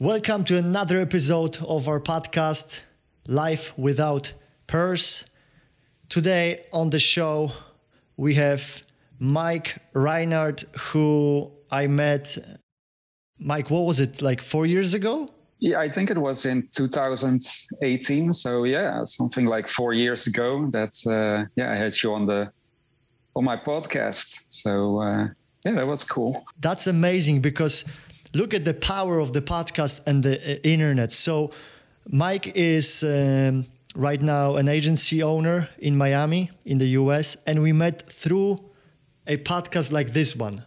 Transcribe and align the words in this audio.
Welcome 0.00 0.44
to 0.44 0.56
another 0.56 1.00
episode 1.00 1.60
of 1.60 1.88
our 1.88 1.98
podcast, 1.98 2.82
Life 3.26 3.76
Without 3.76 4.32
Purse. 4.68 5.24
Today 6.08 6.66
on 6.72 6.90
the 6.90 7.00
show, 7.00 7.50
we 8.16 8.34
have 8.34 8.84
Mike 9.18 9.78
Rynart, 9.92 10.66
who 10.92 11.50
I 11.68 11.88
met. 11.88 12.38
Mike, 13.40 13.70
what 13.70 13.86
was 13.86 13.98
it, 13.98 14.22
like 14.22 14.40
four 14.40 14.66
years 14.66 14.94
ago? 14.94 15.28
Yeah, 15.58 15.80
I 15.80 15.88
think 15.88 16.10
it 16.10 16.18
was 16.18 16.46
in 16.46 16.68
2018. 16.76 18.32
So 18.32 18.62
yeah, 18.62 19.02
something 19.02 19.46
like 19.46 19.66
four 19.66 19.94
years 19.94 20.28
ago 20.28 20.70
that 20.70 20.94
uh, 21.08 21.50
yeah 21.56 21.72
I 21.72 21.74
had 21.74 21.92
you 22.00 22.14
on 22.14 22.24
the 22.26 22.52
on 23.34 23.42
my 23.42 23.56
podcast. 23.56 24.44
So 24.48 25.00
uh, 25.00 25.26
yeah, 25.64 25.72
that 25.72 25.88
was 25.88 26.04
cool. 26.04 26.46
That's 26.60 26.86
amazing 26.86 27.40
because 27.40 27.84
look 28.34 28.54
at 28.54 28.64
the 28.64 28.74
power 28.74 29.18
of 29.18 29.32
the 29.32 29.42
podcast 29.42 30.06
and 30.06 30.22
the 30.22 30.36
uh, 30.38 30.56
internet. 30.62 31.12
So, 31.12 31.50
Mike 32.10 32.52
is 32.54 33.02
um, 33.04 33.66
right 33.94 34.20
now 34.22 34.56
an 34.56 34.68
agency 34.68 35.22
owner 35.22 35.68
in 35.78 35.96
Miami, 35.96 36.50
in 36.64 36.78
the 36.78 36.88
US, 37.00 37.36
and 37.46 37.62
we 37.62 37.72
met 37.72 38.10
through 38.10 38.60
a 39.26 39.36
podcast 39.36 39.92
like 39.92 40.12
this 40.12 40.34
one. 40.34 40.64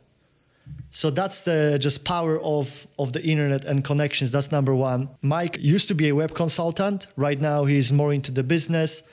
So 0.91 1.09
that's 1.09 1.43
the 1.45 1.77
just 1.79 2.03
power 2.03 2.39
of 2.41 2.85
of 2.99 3.13
the 3.13 3.23
internet 3.23 3.63
and 3.65 3.83
connections. 3.83 4.31
That's 4.31 4.51
number 4.51 4.75
one. 4.75 5.09
Mike 5.21 5.57
used 5.59 5.87
to 5.87 5.95
be 5.95 6.09
a 6.09 6.15
web 6.15 6.33
consultant. 6.35 7.07
Right 7.15 7.39
now, 7.39 7.63
he's 7.65 7.93
more 7.93 8.13
into 8.13 8.31
the 8.31 8.43
business. 8.43 9.03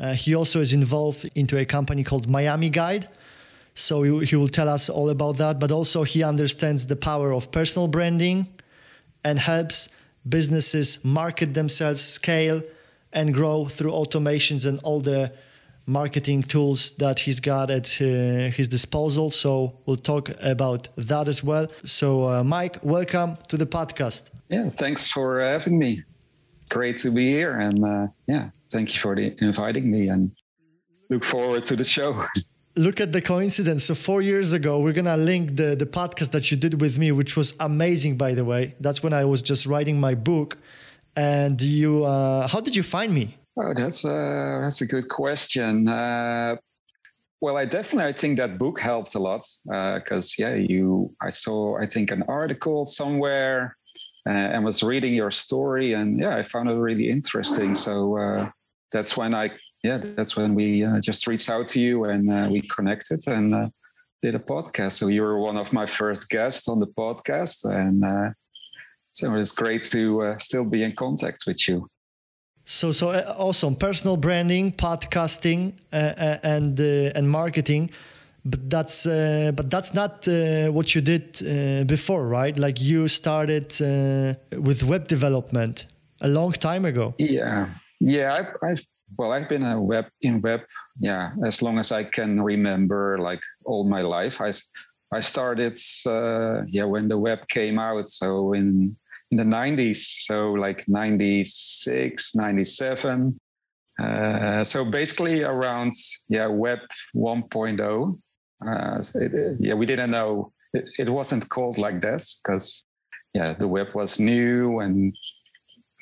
Uh, 0.00 0.14
he 0.14 0.34
also 0.34 0.60
is 0.60 0.72
involved 0.72 1.28
into 1.34 1.58
a 1.58 1.64
company 1.64 2.02
called 2.02 2.28
Miami 2.28 2.70
Guide 2.70 3.08
so 3.78 4.02
he, 4.02 4.26
he 4.26 4.36
will 4.36 4.48
tell 4.48 4.68
us 4.68 4.88
all 4.88 5.10
about 5.10 5.36
that. 5.38 5.58
But 5.58 5.70
also, 5.70 6.02
he 6.02 6.22
understands 6.22 6.86
the 6.86 6.96
power 6.96 7.32
of 7.32 7.50
personal 7.50 7.88
branding 7.88 8.46
and 9.24 9.38
helps 9.38 9.88
businesses 10.28 11.04
market 11.04 11.54
themselves, 11.54 12.02
scale, 12.02 12.62
and 13.12 13.32
grow 13.32 13.66
through 13.66 13.92
automations 13.92 14.66
and 14.66 14.78
all 14.80 15.00
the 15.00 15.32
marketing 15.86 16.42
tools 16.42 16.92
that 16.98 17.18
he's 17.20 17.40
got 17.40 17.70
at 17.70 17.86
uh, 18.00 18.50
his 18.50 18.68
disposal. 18.68 19.30
So 19.30 19.78
we'll 19.86 19.96
talk 19.96 20.30
about 20.40 20.88
that 20.96 21.28
as 21.28 21.42
well. 21.42 21.66
So, 21.84 22.28
uh, 22.28 22.44
Mike, 22.44 22.78
welcome 22.82 23.38
to 23.48 23.56
the 23.56 23.66
podcast. 23.66 24.30
Yeah, 24.48 24.68
thanks 24.70 25.10
for 25.10 25.40
having 25.40 25.78
me. 25.78 26.00
Great 26.68 26.98
to 26.98 27.10
be 27.10 27.30
here. 27.30 27.52
And 27.52 27.82
uh, 27.84 28.06
yeah, 28.26 28.50
thank 28.70 28.92
you 28.92 29.00
for 29.00 29.16
the, 29.16 29.34
inviting 29.38 29.90
me 29.90 30.08
and 30.08 30.32
look 31.08 31.24
forward 31.24 31.64
to 31.64 31.76
the 31.76 31.84
show. 31.84 32.26
look 32.78 33.00
at 33.00 33.12
the 33.12 33.20
coincidence. 33.20 33.84
So 33.84 33.94
four 33.94 34.22
years 34.22 34.52
ago, 34.52 34.80
we're 34.80 34.92
gonna 34.92 35.16
link 35.16 35.56
the 35.56 35.74
the 35.74 35.86
podcast 35.86 36.30
that 36.30 36.50
you 36.50 36.56
did 36.56 36.80
with 36.80 36.98
me, 36.98 37.12
which 37.12 37.36
was 37.36 37.54
amazing, 37.60 38.16
by 38.16 38.34
the 38.34 38.44
way. 38.44 38.74
That's 38.80 39.02
when 39.02 39.12
I 39.12 39.24
was 39.24 39.42
just 39.42 39.66
writing 39.66 40.00
my 40.00 40.14
book. 40.14 40.56
And 41.16 41.60
you, 41.60 42.04
uh, 42.04 42.46
how 42.46 42.60
did 42.60 42.76
you 42.76 42.84
find 42.84 43.12
me? 43.12 43.36
Oh, 43.60 43.74
that's 43.74 44.04
a 44.04 44.60
that's 44.62 44.80
a 44.82 44.86
good 44.86 45.08
question. 45.08 45.88
Uh, 45.88 46.56
well, 47.40 47.56
I 47.56 47.64
definitely 47.64 48.08
I 48.08 48.12
think 48.12 48.38
that 48.38 48.58
book 48.58 48.80
helped 48.80 49.14
a 49.14 49.18
lot 49.18 49.42
because 49.64 50.36
uh, 50.38 50.42
yeah, 50.42 50.54
you 50.54 51.14
I 51.20 51.30
saw 51.30 51.78
I 51.78 51.86
think 51.86 52.10
an 52.10 52.22
article 52.28 52.84
somewhere 52.84 53.76
uh, 54.26 54.30
and 54.54 54.64
was 54.64 54.82
reading 54.82 55.14
your 55.14 55.30
story 55.30 55.92
and 55.92 56.18
yeah, 56.20 56.36
I 56.36 56.42
found 56.42 56.68
it 56.68 56.74
really 56.74 57.08
interesting. 57.08 57.74
So 57.74 58.18
uh, 58.18 58.50
that's 58.92 59.16
when 59.16 59.34
I 59.34 59.50
yeah, 59.82 59.98
that's 59.98 60.36
when 60.36 60.54
we 60.54 60.84
uh, 60.84 61.00
just 61.00 61.26
reached 61.26 61.50
out 61.50 61.66
to 61.68 61.80
you 61.80 62.04
and 62.04 62.30
uh, 62.30 62.48
we 62.50 62.62
connected 62.62 63.20
and 63.28 63.54
uh, 63.54 63.68
did 64.22 64.34
a 64.34 64.38
podcast. 64.38 64.92
So 64.92 65.06
you 65.06 65.22
were 65.22 65.38
one 65.38 65.56
of 65.56 65.72
my 65.72 65.86
first 65.86 66.30
guests 66.30 66.68
on 66.68 66.78
the 66.78 66.86
podcast, 66.86 67.64
and 67.64 68.04
uh, 68.04 68.30
so 69.12 69.34
it's 69.34 69.52
great 69.52 69.84
to 69.84 70.22
uh, 70.22 70.38
still 70.38 70.64
be 70.64 70.82
in 70.82 70.92
contact 70.92 71.44
with 71.46 71.68
you. 71.68 71.86
So, 72.64 72.92
so 72.92 73.10
uh, 73.10 73.34
awesome! 73.38 73.76
Personal 73.76 74.16
branding, 74.16 74.72
podcasting, 74.72 75.74
and 75.92 76.78
and 76.80 77.30
marketing. 77.30 77.90
But 78.44 78.70
that's 78.70 79.04
but 79.04 79.70
that's 79.70 79.94
not 79.94 80.26
what 80.72 80.94
you 80.94 81.00
did 81.00 81.86
before, 81.86 82.26
right? 82.26 82.58
Like 82.58 82.80
you 82.80 83.08
started 83.08 83.72
with 84.52 84.82
web 84.82 85.08
development 85.08 85.86
a 86.20 86.28
long 86.28 86.52
time 86.52 86.84
ago. 86.84 87.14
Yeah, 87.18 87.70
yeah. 88.00 88.34
I've, 88.34 88.56
I've 88.62 88.82
well 89.16 89.32
i've 89.32 89.48
been 89.48 89.64
a 89.64 89.80
web 89.80 90.06
in 90.22 90.40
web 90.40 90.60
yeah 91.00 91.32
as 91.44 91.62
long 91.62 91.78
as 91.78 91.92
i 91.92 92.02
can 92.02 92.40
remember 92.40 93.18
like 93.18 93.42
all 93.64 93.84
my 93.84 94.02
life. 94.02 94.40
I 94.40 94.52
i 95.12 95.20
started 95.20 95.78
uh, 96.06 96.62
yeah 96.66 96.84
when 96.84 97.08
the 97.08 97.18
web 97.18 97.46
came 97.48 97.78
out 97.78 98.06
so 98.06 98.52
in 98.52 98.96
in 99.30 99.36
the 99.36 99.44
90s 99.44 99.96
so 100.26 100.52
like 100.52 100.84
96 100.88 102.34
97 102.34 103.38
uh, 104.00 104.62
so 104.62 104.84
basically 104.84 105.42
around 105.42 105.92
yeah 106.28 106.46
web 106.46 106.80
1.0 107.14 108.18
uh, 108.66 109.02
so 109.02 109.18
it, 109.20 109.56
yeah 109.58 109.74
we 109.74 109.86
didn't 109.86 110.10
know 110.10 110.52
it, 110.72 110.84
it 110.98 111.08
wasn't 111.08 111.48
called 111.48 111.78
like 111.78 112.00
that 112.00 112.22
because 112.42 112.84
yeah 113.34 113.54
the 113.54 113.68
web 113.68 113.88
was 113.94 114.20
new 114.20 114.80
and 114.80 115.16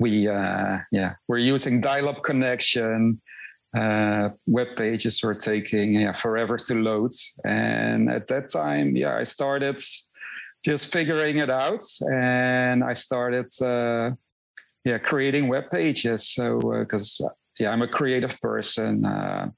we 0.00 0.28
uh, 0.28 0.78
yeah 0.92 1.14
we're 1.28 1.38
using 1.38 1.80
dial-up 1.80 2.22
connection 2.22 3.20
uh, 3.76 4.30
web 4.46 4.68
pages 4.76 5.22
were 5.22 5.34
taking 5.34 5.94
yeah 5.94 6.12
forever 6.12 6.56
to 6.56 6.74
load. 6.74 7.12
And 7.44 8.10
at 8.10 8.26
that 8.28 8.48
time 8.48 8.96
yeah 8.96 9.16
i 9.16 9.22
started 9.22 9.80
just 10.64 10.92
figuring 10.92 11.38
it 11.38 11.50
out. 11.50 11.84
And 12.10 12.82
i 12.82 12.92
started 12.92 13.50
uh, 13.62 14.12
yeah 14.84 14.98
creating 14.98 15.48
web 15.48 15.70
pages. 15.70 16.28
So 16.28 16.58
because 16.58 17.20
uh, 17.24 17.30
yeah 17.58 17.70
i'm 17.70 17.82
a 17.82 17.88
creative 17.88 18.40
person 18.40 19.04
uh, 19.04 19.50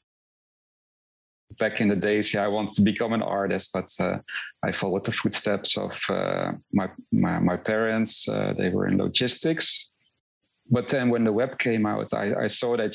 back 1.59 1.81
in 1.81 1.88
the 1.88 1.97
days 1.97 2.34
yeah 2.34 2.44
i 2.44 2.48
wanted 2.48 2.75
to 2.75 2.82
become 2.82 3.12
an 3.12 3.22
artist 3.22 3.71
but 3.72 3.88
uh, 4.00 4.19
i 4.62 4.71
followed 4.71 5.04
the 5.04 5.10
footsteps 5.10 5.77
of 5.77 6.00
uh, 6.09 6.53
my, 6.72 6.88
my, 7.10 7.41
my 7.41 7.56
parents 7.56 8.27
they 8.59 8.71
were 8.71 8.87
in 8.87 8.98
logistics 8.98 9.91
but 10.70 10.88
then 10.88 11.10
when 11.10 11.24
the 11.24 11.32
web 11.32 11.58
came 11.58 11.86
out, 11.86 12.12
I, 12.14 12.44
I 12.44 12.46
saw 12.46 12.76
that 12.76 12.94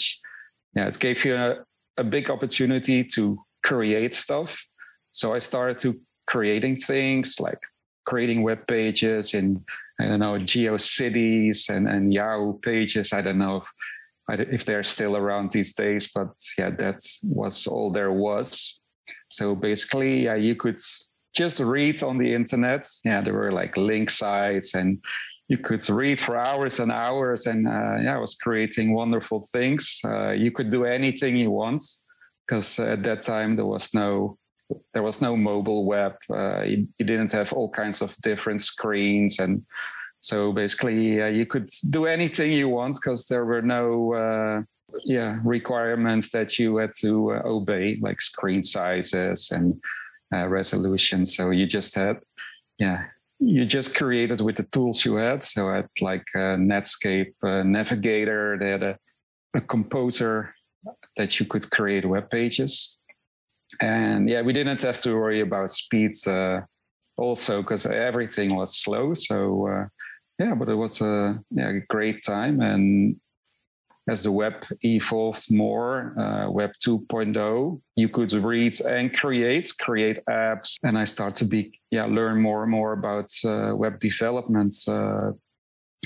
yeah, 0.75 0.87
it 0.87 0.99
gave 0.99 1.23
you 1.25 1.35
a, 1.35 1.57
a 1.97 2.03
big 2.03 2.29
opportunity 2.29 3.03
to 3.03 3.39
create 3.63 4.13
stuff. 4.13 4.65
So 5.11 5.33
I 5.33 5.39
started 5.39 5.79
to 5.79 5.99
creating 6.25 6.77
things 6.77 7.39
like 7.39 7.59
creating 8.05 8.43
web 8.43 8.65
pages 8.67 9.33
in 9.33 9.63
I 9.99 10.05
don't 10.05 10.19
know 10.19 10.33
GeoCities 10.33 11.69
and 11.69 11.87
and 11.87 12.13
Yahoo 12.13 12.59
pages. 12.59 13.13
I 13.13 13.21
don't 13.21 13.37
know 13.37 13.57
if 13.57 13.69
if 14.39 14.65
they're 14.65 14.83
still 14.83 15.17
around 15.17 15.51
these 15.51 15.73
days, 15.75 16.11
but 16.13 16.33
yeah, 16.57 16.71
that 16.71 17.01
was 17.23 17.67
all 17.67 17.91
there 17.91 18.11
was. 18.11 18.81
So 19.27 19.55
basically, 19.55 20.23
yeah, 20.23 20.35
you 20.35 20.55
could 20.55 20.79
just 21.35 21.59
read 21.59 22.03
on 22.03 22.17
the 22.17 22.33
internet. 22.33 22.87
Yeah, 23.03 23.21
there 23.21 23.33
were 23.33 23.51
like 23.51 23.75
link 23.77 24.09
sites 24.09 24.75
and 24.75 24.99
you 25.49 25.57
could 25.57 25.87
read 25.89 26.19
for 26.19 26.37
hours 26.37 26.79
and 26.79 26.91
hours 26.91 27.47
and 27.47 27.67
uh, 27.67 27.97
yeah, 28.01 28.15
I 28.15 28.19
was 28.19 28.35
creating 28.35 28.93
wonderful 28.93 29.39
things. 29.39 29.99
Uh, 30.05 30.31
you 30.31 30.51
could 30.51 30.69
do 30.69 30.85
anything 30.85 31.35
you 31.35 31.51
want 31.51 31.83
because 32.47 32.79
at 32.79 33.03
that 33.03 33.21
time 33.21 33.55
there 33.55 33.65
was 33.65 33.93
no 33.93 34.37
there 34.93 35.03
was 35.03 35.21
no 35.21 35.35
mobile 35.35 35.85
web. 35.85 36.15
Uh, 36.29 36.61
you, 36.61 36.87
you, 36.97 37.05
didn't 37.05 37.31
have 37.33 37.51
all 37.53 37.69
kinds 37.69 38.01
of 38.01 38.15
different 38.21 38.61
screens 38.61 39.39
and 39.39 39.63
so 40.21 40.53
basically 40.53 41.21
uh, 41.21 41.27
you 41.27 41.45
could 41.45 41.67
do 41.89 42.05
anything 42.05 42.51
you 42.51 42.69
want 42.69 42.95
because 42.95 43.25
there 43.25 43.45
were 43.45 43.61
no 43.61 44.13
uh, 44.13 44.61
yeah 45.03 45.39
requirements 45.43 46.29
that 46.31 46.57
you 46.57 46.77
had 46.77 46.93
to 46.99 47.33
uh, 47.33 47.41
obey 47.43 47.97
like 48.01 48.21
screen 48.21 48.63
sizes 48.63 49.51
and 49.51 49.79
resolution. 50.31 51.25
So 51.25 51.51
you 51.51 51.67
just 51.67 51.93
had 51.93 52.19
yeah 52.79 53.03
you 53.45 53.65
just 53.65 53.95
created 53.95 54.41
with 54.41 54.55
the 54.55 54.63
tools 54.71 55.05
you 55.05 55.15
had. 55.15 55.43
So 55.43 55.69
I 55.69 55.75
had 55.77 55.89
like 56.01 56.25
Netscape 56.35 57.33
Navigator, 57.65 58.57
they 58.59 58.69
had 58.71 58.83
a, 58.83 58.97
a 59.53 59.61
composer 59.61 60.53
that 61.17 61.39
you 61.39 61.45
could 61.45 61.69
create 61.71 62.05
web 62.05 62.29
pages. 62.29 62.99
And 63.81 64.29
yeah, 64.29 64.41
we 64.41 64.53
didn't 64.53 64.81
have 64.81 64.99
to 65.01 65.15
worry 65.15 65.41
about 65.41 65.71
speed 65.71 66.11
uh, 66.27 66.61
also 67.17 67.61
because 67.61 67.85
everything 67.85 68.55
was 68.55 68.77
slow. 68.77 69.13
So 69.13 69.67
uh, 69.67 69.85
yeah, 70.39 70.55
but 70.55 70.69
it 70.69 70.75
was 70.75 71.01
a 71.01 71.39
yeah, 71.51 71.71
great 71.89 72.23
time. 72.23 72.61
And 72.61 73.15
as 74.09 74.23
the 74.23 74.31
web 74.31 74.65
evolved 74.81 75.45
more, 75.49 76.13
uh, 76.19 76.49
Web 76.51 76.71
2.0, 76.85 77.81
you 77.95 78.09
could 78.09 78.33
read 78.33 78.79
and 78.81 79.13
create, 79.13 79.71
create 79.79 80.19
apps, 80.29 80.77
and 80.83 80.97
I 80.97 81.05
start 81.05 81.35
to 81.35 81.45
be 81.45 81.79
yeah 81.89 82.05
learn 82.05 82.41
more 82.41 82.63
and 82.63 82.71
more 82.71 82.93
about 82.93 83.29
uh, 83.45 83.73
web 83.75 83.99
development. 83.99 84.75
Uh, 84.87 85.31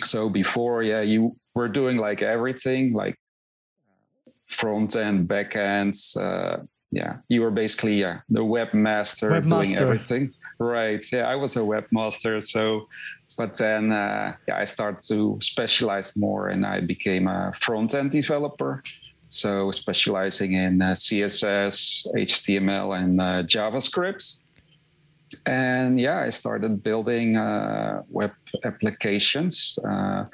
so 0.04 0.30
before, 0.30 0.84
yeah, 0.84 1.02
you 1.02 1.36
were 1.56 1.70
doing 1.70 1.98
like 1.98 2.22
everything, 2.22 2.94
like 2.94 3.16
front 4.46 4.96
end, 4.96 5.28
back 5.28 5.56
end. 5.56 5.94
Uh, 6.20 6.58
yeah, 6.92 7.18
you 7.30 7.42
were 7.42 7.52
basically 7.52 7.96
yeah 7.96 8.20
the 8.30 8.44
webmaster, 8.44 9.32
webmaster. 9.32 9.78
doing 9.78 9.90
everything. 9.90 10.34
Right. 10.60 11.04
Yeah, 11.12 11.28
I 11.28 11.36
was 11.36 11.56
a 11.56 11.62
webmaster, 11.62 12.42
so 12.42 12.88
but 13.38 13.56
then 13.56 13.92
uh, 13.92 14.36
yeah, 14.48 14.58
I 14.58 14.66
started 14.66 15.02
to 15.08 15.38
specialize 15.42 16.18
more, 16.18 16.50
and 16.50 16.66
I 16.66 16.82
became 16.82 17.28
a 17.28 17.52
front 17.54 17.94
end 17.94 18.12
developer. 18.12 18.84
So 19.30 19.72
specializing 19.72 20.54
in 20.54 20.82
uh, 20.82 20.92
CSS, 20.92 22.08
HTML, 22.16 22.98
and 22.98 23.22
uh, 23.22 23.44
JavaScript. 23.44 24.42
And 25.46 26.00
yeah, 26.00 26.22
I 26.22 26.30
started 26.30 26.82
building 26.82 27.36
uh, 27.36 28.02
web 28.10 28.32
applications. 28.64 29.78
Uh, 29.88 30.26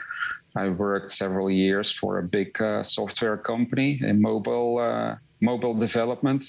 I 0.55 0.69
worked 0.69 1.09
several 1.09 1.50
years 1.50 1.91
for 1.91 2.19
a 2.19 2.23
big 2.23 2.61
uh, 2.61 2.83
software 2.83 3.38
company 3.38 4.00
in 4.01 4.21
mobile 4.21 5.17
mobile 5.41 5.73
development. 5.73 6.41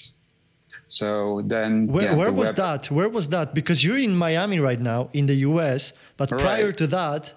So 0.87 1.41
then, 1.45 1.87
where, 1.87 2.05
yeah, 2.05 2.15
where 2.15 2.27
the 2.31 2.33
was 2.33 2.49
web- 2.49 2.55
that? 2.57 2.91
Where 2.91 3.09
was 3.09 3.29
that? 3.29 3.53
Because 3.53 3.83
you're 3.83 3.97
in 3.97 4.15
Miami 4.15 4.59
right 4.59 4.79
now 4.79 5.09
in 5.13 5.25
the 5.25 5.35
US, 5.49 5.93
but 6.17 6.29
prior 6.29 6.71
to 6.73 6.87
that, 6.87 7.33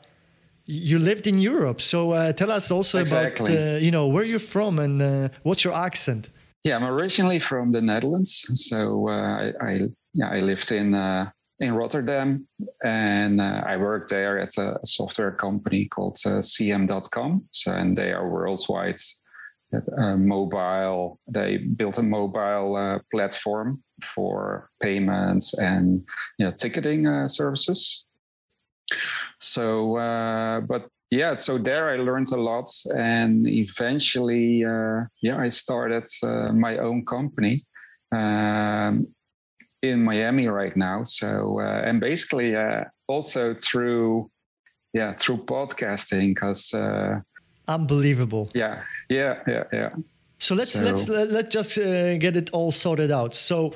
you 0.66 0.98
lived 0.98 1.26
in 1.26 1.38
Europe. 1.38 1.80
So 1.80 2.12
uh, 2.12 2.32
tell 2.32 2.50
us 2.50 2.70
also 2.70 2.98
Exactly. 2.98 3.54
about 3.54 3.74
uh, 3.76 3.78
you 3.78 3.90
know 3.90 4.06
where 4.08 4.24
you're 4.24 4.38
from 4.38 4.78
and 4.78 5.00
uh, 5.02 5.28
what's 5.42 5.64
your 5.64 5.74
accent. 5.74 6.28
Yeah, 6.64 6.76
I'm 6.76 6.84
originally 6.84 7.38
from 7.38 7.72
the 7.72 7.80
Netherlands, 7.80 8.46
so 8.68 9.08
uh, 9.08 9.52
I, 9.62 9.66
I 9.66 9.88
yeah 10.12 10.28
I 10.28 10.38
lived 10.38 10.70
in 10.72 10.94
uh, 10.94 11.30
in 11.60 11.72
Rotterdam, 11.74 12.46
and 12.84 13.40
uh, 13.40 13.62
I 13.66 13.76
worked 13.78 14.10
there 14.10 14.38
at 14.38 14.56
a 14.58 14.78
software 14.84 15.32
company 15.32 15.86
called 15.86 16.18
uh, 16.26 16.40
CM.com. 16.42 17.44
So 17.52 17.72
and 17.72 17.96
they 17.96 18.12
are 18.12 18.28
worldwide 18.28 19.00
uh, 19.72 20.16
mobile. 20.16 21.20
They 21.26 21.58
built 21.58 21.98
a 21.98 22.02
mobile 22.02 22.76
uh, 22.76 22.98
platform 23.10 23.82
for 24.02 24.70
payments 24.82 25.58
and 25.58 26.06
you 26.38 26.46
know 26.46 26.52
ticketing 26.52 27.06
uh, 27.06 27.28
services. 27.28 28.06
So, 29.40 29.96
uh, 29.96 30.60
but 30.60 30.88
yeah, 31.10 31.34
so 31.34 31.58
there 31.58 31.90
I 31.90 31.96
learned 31.96 32.32
a 32.32 32.36
lot, 32.36 32.68
and 32.96 33.46
eventually, 33.46 34.64
uh, 34.64 35.04
yeah, 35.22 35.38
I 35.38 35.48
started 35.48 36.04
uh, 36.22 36.52
my 36.52 36.78
own 36.78 37.04
company 37.04 37.64
um, 38.12 39.06
in 39.82 40.02
Miami 40.02 40.48
right 40.48 40.76
now. 40.76 41.04
So, 41.04 41.60
and 41.60 42.00
basically, 42.00 42.54
also 43.06 43.54
through, 43.54 44.30
yeah, 44.92 45.14
through 45.14 45.44
podcasting, 45.44 46.34
because 46.34 46.74
Unbelievable. 47.68 48.50
yeah, 48.54 48.82
yeah, 49.08 49.42
yeah, 49.46 49.64
yeah. 49.72 49.90
So 50.38 50.54
let's 50.54 50.72
So- 50.72 50.84
let's 50.84 51.08
let, 51.08 51.30
let's 51.30 51.54
just 51.54 51.78
uh, 51.78 52.16
get 52.18 52.36
it 52.36 52.50
all 52.52 52.72
sorted 52.72 53.10
out. 53.10 53.34
So 53.34 53.74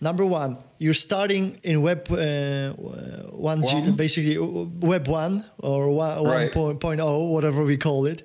number 0.00 0.24
one, 0.24 0.58
you're 0.78 0.94
starting 1.08 1.58
in 1.62 1.82
web 1.82 2.10
uh, 2.10 2.72
one, 3.32 3.60
One. 3.60 3.96
basically 3.96 4.36
uh, 4.36 4.66
web 4.80 5.08
one 5.08 5.44
or 5.58 5.90
one 5.90 6.24
Right. 6.24 6.54
one 6.56 6.78
point 6.78 7.00
oh, 7.00 7.28
whatever 7.32 7.64
we 7.64 7.76
call 7.76 8.06
it. 8.06 8.22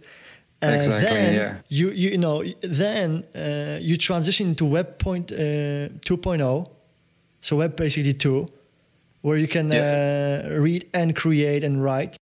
And 0.62 0.75
Exactly, 0.75 1.09
then 1.09 1.33
yeah. 1.35 1.56
you 1.69 1.91
you 1.91 2.18
know 2.18 2.44
then 2.62 3.24
uh, 3.35 3.77
you 3.81 3.97
transition 3.97 4.47
into 4.50 4.65
web 4.65 4.97
point 4.97 5.31
uh, 5.31 5.89
2.0, 6.06 6.69
so 7.41 7.57
web 7.57 7.75
basically 7.75 8.13
two, 8.13 8.47
where 9.21 9.38
you 9.38 9.47
can 9.47 9.71
uh, 9.71 10.47
read 10.63 10.85
and 10.94 11.13
create 11.15 11.63
and 11.65 11.83
write 11.83 12.15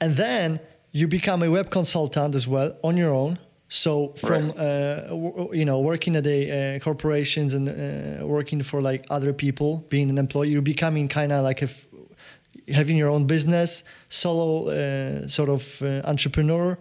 and 0.00 0.14
then 0.16 0.60
you 0.98 1.06
become 1.08 1.42
a 1.42 1.50
web 1.50 1.70
consultant 1.70 2.34
as 2.34 2.46
well 2.46 2.70
on 2.82 2.96
your 2.96 3.12
own. 3.14 3.38
So 3.68 4.14
from 4.16 4.42
uh, 4.56 5.00
w- 5.08 5.50
you 5.52 5.64
know 5.64 5.78
working 5.80 6.16
at 6.16 6.24
the 6.24 6.40
uh, 6.50 6.84
corporations 6.84 7.54
and 7.54 7.68
uh, 7.68 8.26
working 8.26 8.62
for 8.62 8.80
like 8.90 9.02
other 9.10 9.32
people 9.34 9.70
being 9.90 10.08
an 10.10 10.18
employee 10.18 10.50
you're 10.52 10.70
becoming 10.74 11.08
kind 11.08 11.32
of 11.32 11.44
like 11.48 11.60
a 11.60 11.68
f- 11.68 11.88
having 12.78 12.96
your 12.96 13.10
own 13.10 13.26
business 13.26 13.84
solo 14.08 14.48
uh, 14.70 15.28
sort 15.28 15.50
of 15.50 15.82
uh, 15.82 15.86
entrepreneur 16.12 16.78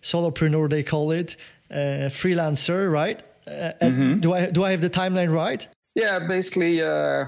solopreneur 0.00 0.68
they 0.68 0.82
call 0.82 1.12
it 1.12 1.36
uh, 1.70 2.08
freelancer 2.08 2.90
right? 2.90 3.22
Uh, 3.46 3.72
and 3.84 4.22
do 4.22 4.32
i 4.32 4.50
do 4.50 4.64
i 4.64 4.70
have 4.70 4.80
the 4.80 4.90
timeline 4.90 5.30
right? 5.44 5.68
Yeah, 5.94 6.18
basically, 6.36 6.80
uh, 6.82 7.26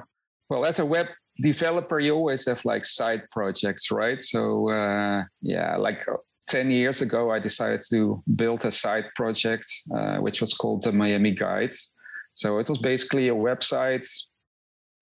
well, 0.48 0.64
as 0.64 0.78
a 0.78 0.86
web 0.86 1.06
developer, 1.40 1.98
you 1.98 2.14
always 2.14 2.46
have 2.46 2.64
like 2.64 2.84
side 2.84 3.22
projects, 3.30 3.90
right? 3.90 4.20
So, 4.20 4.70
uh, 4.70 5.24
yeah, 5.42 5.76
like 5.76 6.06
uh, 6.08 6.16
10 6.48 6.70
years 6.70 7.02
ago, 7.02 7.30
I 7.30 7.38
decided 7.38 7.82
to 7.90 8.22
build 8.36 8.64
a 8.64 8.70
side 8.70 9.06
project, 9.14 9.66
uh, 9.94 10.18
which 10.18 10.40
was 10.40 10.54
called 10.54 10.82
the 10.82 10.92
Miami 10.92 11.32
Guides. 11.32 11.94
So, 12.34 12.58
it 12.58 12.68
was 12.68 12.78
basically 12.78 13.28
a 13.28 13.34
website 13.34 14.06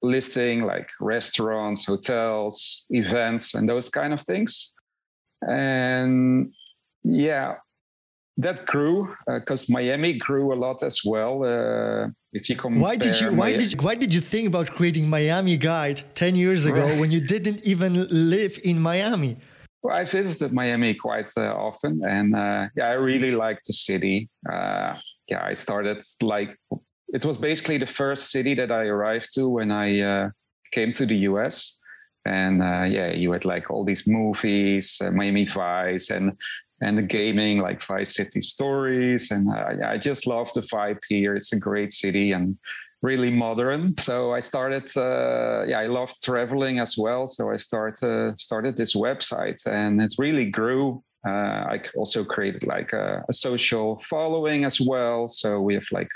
listing 0.03 0.65
like 0.65 0.91
restaurants, 1.01 1.85
hotels, 1.87 2.87
events, 2.91 3.55
and 3.55 3.69
those 3.69 3.89
kind 3.89 4.13
of 4.13 4.21
things. 4.21 4.75
And 5.49 6.53
yeah, 7.05 7.57
that 8.37 8.65
grew 8.67 9.15
because 9.27 9.71
Miami 9.71 10.15
grew 10.15 10.53
a 10.53 10.57
lot 10.57 10.83
as 10.83 11.01
well. 11.05 11.45
If 12.33 12.49
you 12.49 12.57
compare, 12.57 12.83
why 12.83 12.97
did 12.97 13.21
you 13.21 13.33
why 13.35 13.53
Mi- 13.53 13.59
did 13.59 13.73
you, 13.73 13.79
why 13.87 13.95
did 13.95 14.15
you 14.15 14.21
think 14.21 14.47
about 14.49 14.71
creating 14.71 15.09
miami 15.09 15.57
guide 15.59 16.03
10 16.15 16.35
years 16.35 16.65
ago 16.67 16.85
Right. 16.87 16.99
when 17.01 17.11
you 17.13 17.21
didn't 17.21 17.61
even 17.65 18.07
live 18.11 18.59
in 18.65 18.81
miami 18.81 19.37
Well, 19.85 19.97
I 19.97 20.05
visited 20.05 20.53
Miami 20.53 20.95
quite 20.95 21.29
uh, 21.37 21.53
often, 21.69 21.93
and 22.17 22.37
uh, 22.37 22.69
yeah, 22.77 22.87
I 22.95 22.97
really 23.11 23.33
liked 23.45 23.65
the 23.67 23.73
city. 23.73 24.29
Uh, 24.55 24.95
yeah, 25.31 25.43
I 25.51 25.55
started 25.55 25.99
like 26.23 26.51
it 27.19 27.25
was 27.25 27.37
basically 27.37 27.79
the 27.79 27.93
first 28.01 28.31
city 28.31 28.55
that 28.61 28.71
I 28.71 28.83
arrived 28.95 29.29
to 29.35 29.43
when 29.57 29.71
I 29.85 29.89
uh, 30.13 30.25
came 30.77 30.91
to 30.99 31.05
the 31.13 31.19
US, 31.31 31.81
and 32.25 32.63
uh, 32.63 32.85
yeah, 32.97 33.11
you 33.23 33.33
had 33.33 33.45
like 33.55 33.65
all 33.73 33.85
these 33.85 34.05
movies, 34.07 35.03
uh, 35.05 35.11
Miami 35.11 35.47
Vice, 35.47 36.11
and 36.17 36.27
and 36.83 36.99
the 36.99 37.03
gaming 37.03 37.63
like 37.63 37.81
Vice 37.81 38.15
City 38.17 38.41
Stories, 38.41 39.31
and 39.31 39.49
I, 39.51 39.93
I 39.93 39.99
just 39.99 40.27
love 40.27 40.53
the 40.53 40.63
vibe 40.63 41.01
here. 41.09 41.35
It's 41.37 41.53
a 41.53 41.59
great 41.59 41.93
city 41.93 42.33
and 42.33 42.59
really 43.03 43.31
modern. 43.31 43.97
So 43.99 44.33
I 44.33 44.41
started, 44.41 44.87
uh, 44.97 45.65
yeah, 45.67 45.81
I 45.81 45.87
love 45.87 46.13
traveling 46.23 46.79
as 46.79 46.97
well. 46.97 47.27
So 47.27 47.51
I 47.51 47.57
started 47.57 48.07
uh, 48.07 48.37
started 48.37 48.77
this 48.77 48.95
website, 48.95 49.67
and 49.67 50.01
it 50.03 50.15
really 50.19 50.47
grew. 50.47 51.03
Uh, 51.27 51.75
I 51.75 51.81
also 51.97 52.25
created 52.25 52.65
like 52.67 52.93
a, 52.93 53.25
a 53.29 53.33
social 53.33 54.01
following 54.11 54.65
as 54.65 54.81
well. 54.81 55.29
So 55.29 55.61
we 55.61 55.75
have 55.75 55.87
like 55.93 56.11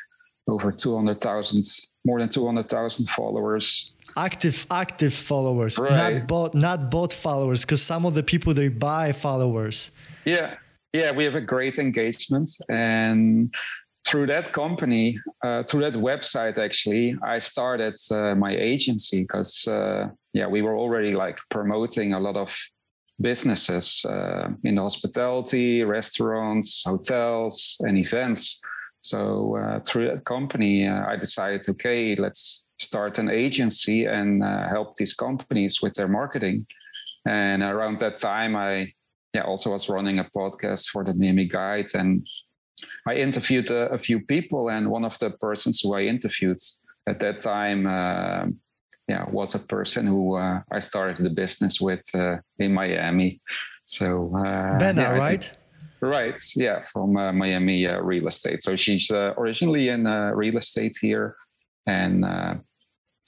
over 0.49 0.71
two 0.73 0.95
hundred 0.95 1.21
thousand, 1.21 1.65
more 2.05 2.21
than 2.21 2.29
two 2.29 2.47
hundred 2.47 2.69
thousand 2.69 3.07
followers. 3.09 3.96
Active 4.17 4.67
active 4.71 5.15
followers 5.15 5.79
Right. 5.79 6.15
not 6.15 6.27
bot 6.27 6.55
not 6.55 6.91
bot 6.91 7.13
followers 7.13 7.65
because 7.65 7.83
some 7.83 8.07
of 8.07 8.15
the 8.15 8.23
people 8.23 8.55
they 8.55 8.69
buy 8.69 9.13
followers 9.13 9.91
Yeah, 10.25 10.55
yeah, 10.93 11.13
we 11.13 11.25
have 11.25 11.37
a 11.37 11.41
great 11.41 11.79
engagement, 11.79 12.51
and 12.69 13.55
through 14.07 14.27
that 14.27 14.53
company, 14.53 15.19
uh, 15.45 15.63
through 15.65 15.83
that 15.83 15.95
website, 15.95 16.59
actually, 16.59 17.17
I 17.23 17.39
started 17.39 17.95
uh, 18.11 18.35
my 18.35 18.53
agency 18.57 19.23
because 19.23 19.69
uh, 19.69 20.09
yeah, 20.33 20.47
we 20.47 20.63
were 20.63 20.77
already 20.77 21.13
like 21.13 21.39
promoting 21.51 22.13
a 22.15 22.21
lot 22.21 22.37
of 22.37 22.57
businesses 23.21 24.05
uh, 24.05 24.49
in 24.65 24.77
hospitality, 24.77 25.83
restaurants, 25.85 26.83
hotels, 26.87 27.77
and 27.81 27.97
events. 27.99 28.61
So 29.01 29.57
uh, 29.57 29.81
through 29.87 30.09
that 30.09 30.25
company, 30.25 30.87
uh, 30.87 31.07
I 31.07 31.17
decided, 31.17 31.63
okay, 31.69 32.15
let's 32.17 32.66
start 32.79 33.19
an 33.19 33.31
agency 33.31 34.05
and 34.05 34.43
uh, 34.43 34.69
help 34.69 34.97
these 34.97 35.15
companies 35.15 35.81
with 35.83 35.95
their 35.95 36.09
marketing. 36.09 36.67
And 37.27 37.63
around 37.63 37.99
that 37.99 38.17
time, 38.17 38.57
I 38.57 38.93
yeah 39.35 39.43
also 39.43 39.71
was 39.71 39.89
running 39.89 40.19
a 40.19 40.25
podcast 40.25 40.89
for 40.89 41.05
the 41.05 41.15
Miami 41.15 41.47
Guide, 41.47 41.95
and 41.95 42.25
I 43.07 43.15
interviewed 43.15 43.71
a, 43.71 43.89
a 43.93 43.99
few 43.99 44.21
people, 44.21 44.71
and 44.71 44.91
one 44.91 45.05
of 45.05 45.19
the 45.19 45.31
persons 45.31 45.81
who 45.81 45.95
I 45.95 46.03
interviewed 46.03 46.59
at 47.09 47.19
that 47.21 47.41
time, 47.41 47.87
uh, 47.87 48.47
yeah, 49.09 49.25
was 49.31 49.55
a 49.55 49.67
person 49.67 50.07
who 50.07 50.37
uh, 50.37 50.61
I 50.71 50.81
started 50.81 51.25
the 51.25 51.31
business 51.31 51.81
with 51.81 52.05
uh, 52.15 52.37
in 52.59 52.73
Miami. 52.75 53.41
So 53.87 54.33
uh, 54.37 54.79
Benna, 54.79 54.97
yeah, 54.97 55.11
I 55.13 55.13
think- 55.13 55.21
right 55.21 55.59
Right. 56.01 56.41
Yeah, 56.55 56.83
from 56.83 57.17
uh, 57.17 57.33
Miami 57.33 57.89
uh, 57.89 58.01
real 58.01 58.29
estate. 58.29 58.63
So 58.63 58.77
she's 58.77 59.11
uh, 59.11 59.33
originally 59.39 59.89
in 59.89 60.07
uh, 60.07 60.31
real 60.35 60.59
estate 60.59 60.95
here, 61.01 61.37
and 61.87 62.25
uh, 62.25 62.55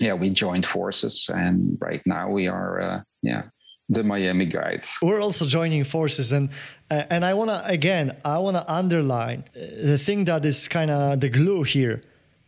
yeah, 0.00 0.14
we 0.14 0.30
joined 0.30 0.66
forces, 0.66 1.30
and 1.32 1.76
right 1.80 2.02
now 2.06 2.30
we 2.30 2.48
are 2.48 2.80
uh, 2.80 3.00
yeah 3.22 3.42
the 3.88 4.04
Miami 4.04 4.44
guides. 4.44 4.98
we're 5.02 5.20
also 5.20 5.46
joining 5.46 5.84
forces. 5.84 6.32
And 6.32 6.50
uh, 6.90 7.04
and 7.10 7.24
i 7.24 7.34
want 7.34 7.50
to 7.50 7.64
again 7.66 8.16
i 8.24 8.38
want 8.38 8.56
to 8.56 8.72
underline 8.72 9.44
uh, 9.56 9.60
the 9.82 9.98
thing 9.98 10.24
that 10.24 10.44
is 10.44 10.68
kind 10.68 10.90
of 10.90 11.20
the 11.20 11.28
glue 11.28 11.62
here 11.62 12.02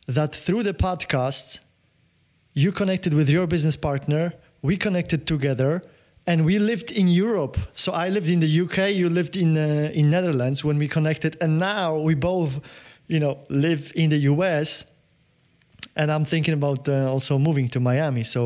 that 0.07 0.35
through 0.35 0.63
the 0.63 0.75
podcast 0.75 1.61
you 2.53 2.73
connected 2.73 3.15
with 3.15 3.29
your 3.29 3.47
business 3.47 3.77
partner 3.77 4.33
we 4.63 4.77
connected 4.77 5.27
together 5.27 5.83
and 6.27 6.45
we 6.45 6.59
lived 6.59 6.93
in 6.93 7.09
europe. 7.09 7.57
So 7.75 7.93
i 7.93 8.09
lived 8.09 8.29
in 8.29 8.41
the 8.41 8.61
uk 8.63 8.77
you 8.95 9.09
lived 9.09 9.37
in 9.37 9.57
uh, 9.57 9.91
in 9.95 10.11
netherlands 10.11 10.65
when 10.65 10.79
we 10.79 10.89
connected. 10.89 11.37
And 11.41 11.59
now 11.59 11.99
we 11.99 12.15
both 12.15 12.61
you 13.07 13.21
know 13.21 13.39
live 13.49 13.93
in 13.95 14.11
the 14.11 14.19
us 14.19 14.85
and 16.01 16.11
i'm 16.15 16.25
thinking 16.25 16.55
about 16.61 16.89
uh, 16.89 17.13
also 17.15 17.39
moving 17.39 17.69
to 17.69 17.79
miami 17.81 18.25
so 18.25 18.43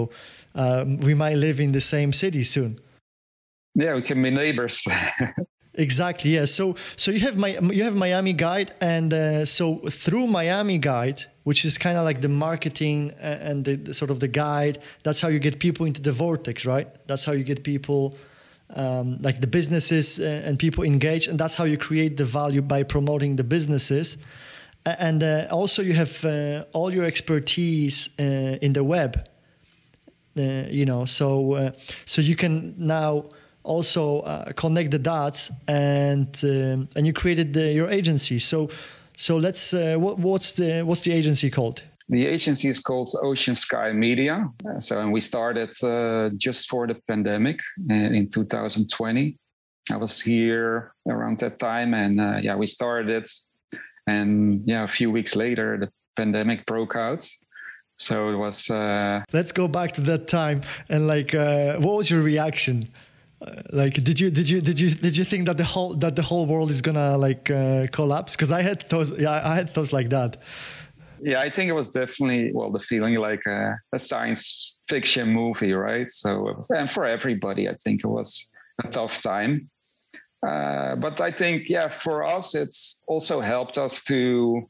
uh, 0.54 0.84
we 1.00 1.14
might 1.14 1.36
live 1.36 1.60
in 1.60 1.72
the 1.72 1.80
same 1.80 2.12
city 2.12 2.44
soon. 2.44 2.78
Yeah, 3.74 3.94
we 3.94 4.02
can 4.02 4.22
be 4.22 4.30
neighbors. 4.30 4.86
exactly. 5.74 6.34
Yeah. 6.36 6.44
So 6.44 6.76
so 6.96 7.10
you 7.10 7.20
have 7.20 7.36
my 7.36 7.58
you 7.72 7.82
have 7.82 7.96
Miami 7.96 8.32
Guide, 8.32 8.72
and 8.80 9.12
uh, 9.12 9.44
so 9.44 9.78
through 9.88 10.28
Miami 10.28 10.78
Guide, 10.78 11.22
which 11.42 11.64
is 11.64 11.76
kind 11.76 11.98
of 11.98 12.04
like 12.04 12.20
the 12.20 12.28
marketing 12.28 13.12
and 13.20 13.64
the, 13.64 13.76
the, 13.76 13.94
sort 13.94 14.10
of 14.10 14.20
the 14.20 14.28
guide. 14.28 14.78
That's 15.02 15.20
how 15.20 15.28
you 15.28 15.40
get 15.40 15.58
people 15.58 15.86
into 15.86 16.00
the 16.00 16.12
vortex, 16.12 16.64
right? 16.64 16.88
That's 17.08 17.24
how 17.24 17.32
you 17.32 17.44
get 17.44 17.64
people. 17.64 18.16
Um, 18.76 19.18
like 19.20 19.40
the 19.40 19.46
businesses 19.46 20.18
uh, 20.18 20.42
and 20.46 20.58
people 20.58 20.84
engaged, 20.84 21.28
and 21.28 21.38
that's 21.38 21.54
how 21.54 21.64
you 21.64 21.76
create 21.76 22.16
the 22.16 22.24
value 22.24 22.62
by 22.62 22.82
promoting 22.82 23.36
the 23.36 23.44
businesses 23.44 24.16
and 24.84 25.22
uh, 25.22 25.46
also 25.50 25.82
you 25.82 25.94
have 25.94 26.24
uh, 26.24 26.64
all 26.72 26.92
your 26.92 27.04
expertise 27.04 28.10
uh, 28.18 28.58
in 28.60 28.72
the 28.72 28.84
web 28.84 29.28
uh, 30.38 30.64
you 30.68 30.84
know 30.84 31.04
so 31.04 31.54
uh, 31.54 31.70
so 32.04 32.20
you 32.20 32.36
can 32.36 32.74
now 32.76 33.24
also 33.62 34.20
uh, 34.20 34.52
connect 34.52 34.90
the 34.90 34.98
dots 34.98 35.50
and 35.68 36.40
um, 36.44 36.88
and 36.96 37.06
you 37.06 37.12
created 37.12 37.52
the, 37.54 37.72
your 37.72 37.88
agency 37.88 38.38
so 38.38 38.68
so 39.16 39.36
let's 39.36 39.72
what, 39.72 40.18
what's 40.18 40.52
the 40.52 40.82
what's 40.82 41.00
the 41.02 41.12
agency 41.12 41.50
called 41.50 41.82
the 42.10 42.26
agency 42.26 42.68
is 42.68 42.80
called 42.80 43.08
Ocean 43.22 43.54
Sky 43.54 43.90
Media. 43.94 44.44
So, 44.78 45.00
and 45.00 45.10
we 45.10 45.20
started 45.20 45.70
just 46.36 46.68
for 46.68 46.86
the 46.86 46.96
pandemic 47.08 47.60
in 47.88 48.28
2020. 48.28 49.38
I 49.90 49.96
was 49.96 50.20
here 50.20 50.92
around 51.08 51.38
that 51.38 51.58
time, 51.58 51.94
and 51.94 52.44
yeah, 52.44 52.56
we 52.56 52.66
started 52.66 53.26
and 54.06 54.62
yeah, 54.66 54.84
a 54.84 54.88
few 54.88 55.10
weeks 55.10 55.36
later, 55.36 55.78
the 55.78 55.90
pandemic 56.16 56.66
broke 56.66 56.96
out. 56.96 57.28
So 57.98 58.30
it 58.30 58.36
was. 58.36 58.70
Uh, 58.70 59.22
Let's 59.32 59.52
go 59.52 59.68
back 59.68 59.92
to 59.92 60.00
that 60.02 60.26
time 60.28 60.62
and 60.88 61.06
like, 61.06 61.34
uh, 61.34 61.76
what 61.76 61.96
was 61.96 62.10
your 62.10 62.22
reaction? 62.22 62.88
Uh, 63.40 63.62
like, 63.72 63.94
did 63.94 64.20
you 64.20 64.30
did 64.30 64.48
you 64.50 64.60
did 64.60 64.80
you 64.80 64.90
did 64.90 65.16
you 65.16 65.24
think 65.24 65.46
that 65.46 65.56
the 65.56 65.64
whole 65.64 65.94
that 65.94 66.16
the 66.16 66.22
whole 66.22 66.46
world 66.46 66.70
is 66.70 66.82
gonna 66.82 67.16
like 67.16 67.50
uh, 67.50 67.86
collapse? 67.92 68.36
Because 68.36 68.52
I 68.52 68.62
had 68.62 68.82
thoughts. 68.82 69.12
Yeah, 69.16 69.40
I 69.44 69.54
had 69.54 69.70
thoughts 69.70 69.92
like 69.92 70.10
that. 70.10 70.36
Yeah, 71.20 71.40
I 71.40 71.48
think 71.48 71.70
it 71.70 71.74
was 71.74 71.90
definitely 71.90 72.52
well 72.52 72.70
the 72.70 72.78
feeling 72.78 73.14
like 73.14 73.46
a, 73.46 73.78
a 73.92 73.98
science 73.98 74.78
fiction 74.88 75.28
movie, 75.28 75.72
right? 75.72 76.10
So 76.10 76.62
and 76.70 76.90
for 76.90 77.04
everybody, 77.04 77.68
I 77.68 77.76
think 77.82 78.02
it 78.04 78.08
was 78.08 78.52
a 78.84 78.88
tough 78.88 79.20
time. 79.20 79.70
Uh, 80.46 80.96
but 80.96 81.20
I 81.20 81.30
think, 81.30 81.68
yeah, 81.68 81.88
for 81.88 82.24
us, 82.24 82.54
it's 82.54 83.02
also 83.06 83.40
helped 83.40 83.78
us 83.78 84.02
to 84.04 84.68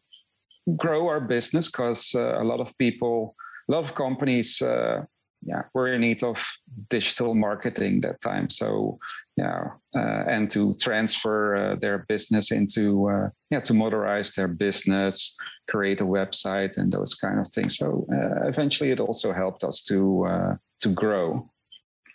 grow 0.76 1.08
our 1.08 1.20
business 1.20 1.70
because 1.70 2.14
uh, 2.14 2.40
a 2.40 2.44
lot 2.44 2.60
of 2.60 2.76
people, 2.78 3.34
a 3.68 3.72
lot 3.72 3.84
of 3.84 3.94
companies, 3.94 4.62
uh, 4.62 5.04
yeah, 5.46 5.62
were 5.74 5.88
in 5.88 6.00
need 6.00 6.22
of 6.22 6.42
digital 6.88 7.34
marketing 7.34 8.00
that 8.00 8.20
time. 8.22 8.48
So, 8.48 8.98
yeah, 9.36 9.72
uh, 9.94 10.24
and 10.26 10.48
to 10.50 10.74
transfer 10.74 11.54
uh, 11.54 11.76
their 11.76 12.06
business 12.08 12.50
into, 12.50 13.10
yeah, 13.50 13.60
to 13.60 13.74
moderize 13.74 14.34
their 14.34 14.48
business, 14.48 15.36
create 15.68 16.00
a 16.00 16.06
website, 16.06 16.78
and 16.78 16.90
those 16.90 17.14
kind 17.14 17.38
of 17.38 17.46
things. 17.48 17.76
So, 17.76 18.06
eventually, 18.46 18.90
it 18.90 19.00
also 19.00 19.32
helped 19.32 19.64
us 19.64 19.82
to 19.82 20.56
to 20.80 20.88
grow 20.88 21.46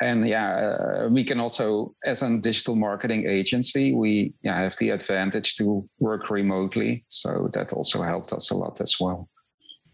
and 0.02 0.28
yeah, 0.28 0.58
uh, 0.58 1.10
we 1.10 1.24
can 1.24 1.40
also, 1.40 1.94
as 2.06 2.22
a 2.22 2.38
digital 2.38 2.76
marketing 2.76 3.28
agency, 3.28 3.94
we 3.94 4.34
yeah, 4.42 4.58
have 4.58 4.76
the 4.78 4.92
advantage 4.92 5.56
to 5.56 5.88
work 6.00 6.30
remotely. 6.30 7.04
So 7.08 7.50
that 7.54 7.74
also 7.74 8.02
helped 8.02 8.32
us 8.32 8.52
a 8.52 8.56
lot 8.56 8.80
as 8.82 8.96
well. 9.00 9.28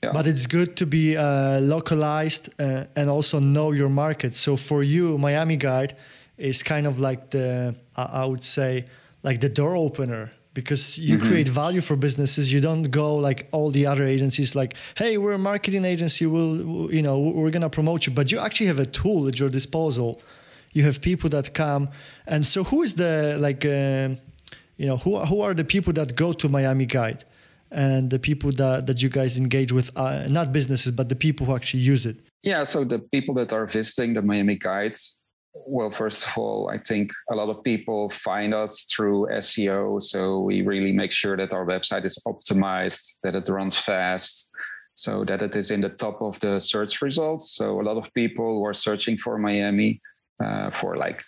Yeah. 0.03 0.11
But 0.13 0.27
it's 0.27 0.45
good 0.45 0.75
to 0.77 0.85
be 0.85 1.17
uh, 1.17 1.59
localized 1.61 2.49
uh, 2.59 2.85
and 2.95 3.09
also 3.09 3.39
know 3.39 3.71
your 3.71 3.89
market. 3.89 4.33
So 4.33 4.55
for 4.55 4.83
you, 4.83 5.17
Miami 5.17 5.55
Guide 5.55 5.95
is 6.37 6.61
kind 6.61 6.85
of 6.85 6.99
like 6.99 7.31
the, 7.31 7.75
I 7.95 8.25
would 8.25 8.43
say, 8.43 8.85
like 9.23 9.41
the 9.41 9.49
door 9.49 9.75
opener 9.75 10.31
because 10.55 10.97
you 10.97 11.17
mm-hmm. 11.17 11.27
create 11.27 11.47
value 11.49 11.81
for 11.81 11.95
businesses. 11.95 12.51
You 12.51 12.61
don't 12.61 12.89
go 12.89 13.17
like 13.17 13.47
all 13.51 13.69
the 13.69 13.85
other 13.85 14.05
agencies 14.05 14.55
like 14.55 14.73
hey 14.95 15.17
we're 15.17 15.33
a 15.33 15.37
marketing 15.51 15.85
agency. 15.85 16.25
We'll 16.25 16.91
you 16.91 17.03
know 17.03 17.19
we're 17.19 17.51
going 17.51 17.67
to 17.69 17.69
promote 17.69 18.07
you. 18.07 18.13
But 18.13 18.31
you 18.31 18.39
actually 18.39 18.67
have 18.67 18.79
a 18.79 18.87
tool 18.87 19.27
at 19.27 19.39
your 19.39 19.49
disposal. 19.49 20.19
You 20.73 20.83
have 20.83 20.99
people 21.01 21.29
that 21.29 21.53
come. 21.53 21.89
And 22.25 22.43
so 22.45 22.63
who 22.63 22.81
is 22.81 22.95
the 22.95 23.37
like 23.39 23.63
uh, 23.65 24.15
you 24.77 24.87
know 24.87 24.97
who, 24.97 25.19
who 25.19 25.41
are 25.41 25.53
the 25.53 25.65
people 25.65 25.93
that 25.93 26.15
go 26.15 26.33
to 26.33 26.49
miami 26.49 26.87
guide 26.87 27.23
and 27.71 28.09
the 28.09 28.19
people 28.19 28.51
that, 28.51 28.85
that 28.87 29.01
you 29.03 29.09
guys 29.09 29.37
engage 29.37 29.71
with 29.71 29.91
uh, 29.95 30.25
not 30.29 30.53
businesses 30.53 30.91
but 30.91 31.09
the 31.09 31.15
people 31.15 31.45
who 31.45 31.55
actually 31.55 31.83
use 31.83 32.05
it? 32.05 32.17
Yeah 32.43 32.63
so 32.63 32.83
the 32.83 32.99
people 32.99 33.35
that 33.35 33.51
are 33.53 33.65
visiting 33.65 34.13
the 34.13 34.21
miami 34.21 34.55
guides 34.55 35.24
well, 35.55 35.89
first 35.89 36.27
of 36.27 36.37
all, 36.37 36.69
I 36.69 36.77
think 36.77 37.11
a 37.31 37.35
lot 37.35 37.49
of 37.49 37.63
people 37.63 38.09
find 38.09 38.53
us 38.53 38.85
through 38.85 39.27
SEO. 39.31 40.01
So 40.01 40.39
we 40.41 40.61
really 40.61 40.91
make 40.91 41.11
sure 41.11 41.37
that 41.37 41.53
our 41.53 41.65
website 41.65 42.03
is 42.03 42.21
optimized, 42.27 43.19
that 43.23 43.35
it 43.35 43.47
runs 43.47 43.77
fast, 43.77 44.51
so 44.95 45.23
that 45.23 45.41
it 45.41 45.55
is 45.55 45.71
in 45.71 45.81
the 45.81 45.89
top 45.89 46.21
of 46.21 46.39
the 46.39 46.59
search 46.59 47.01
results. 47.01 47.51
So 47.51 47.79
a 47.79 47.83
lot 47.83 47.97
of 47.97 48.13
people 48.13 48.57
who 48.57 48.65
are 48.65 48.73
searching 48.73 49.17
for 49.17 49.37
Miami 49.37 50.01
uh, 50.43 50.69
for 50.69 50.97
like, 50.97 51.23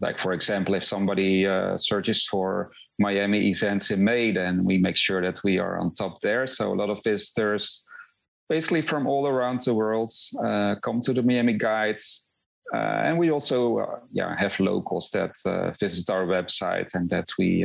like 0.00 0.18
for 0.18 0.32
example, 0.32 0.74
if 0.74 0.84
somebody 0.84 1.46
uh, 1.46 1.76
searches 1.76 2.26
for 2.26 2.72
Miami 2.98 3.48
events 3.48 3.90
in 3.92 4.02
May, 4.02 4.32
then 4.32 4.64
we 4.64 4.78
make 4.78 4.96
sure 4.96 5.22
that 5.22 5.40
we 5.44 5.58
are 5.58 5.78
on 5.78 5.94
top 5.94 6.20
there. 6.20 6.46
So 6.46 6.72
a 6.72 6.74
lot 6.74 6.90
of 6.90 7.02
visitors, 7.04 7.86
basically 8.48 8.82
from 8.82 9.06
all 9.06 9.28
around 9.28 9.60
the 9.60 9.74
world, 9.74 10.10
uh, 10.44 10.74
come 10.82 11.00
to 11.00 11.12
the 11.12 11.22
Miami 11.22 11.54
Guides 11.54 12.23
and 12.74 13.18
we 13.18 13.30
also 13.30 13.78
uh, 13.78 13.98
yeah, 14.12 14.34
have 14.38 14.58
locals 14.60 15.10
that 15.10 15.34
uh, 15.46 15.70
visit 15.78 16.10
our 16.10 16.26
website 16.26 16.94
and 16.94 17.08
that 17.10 17.26
we 17.38 17.64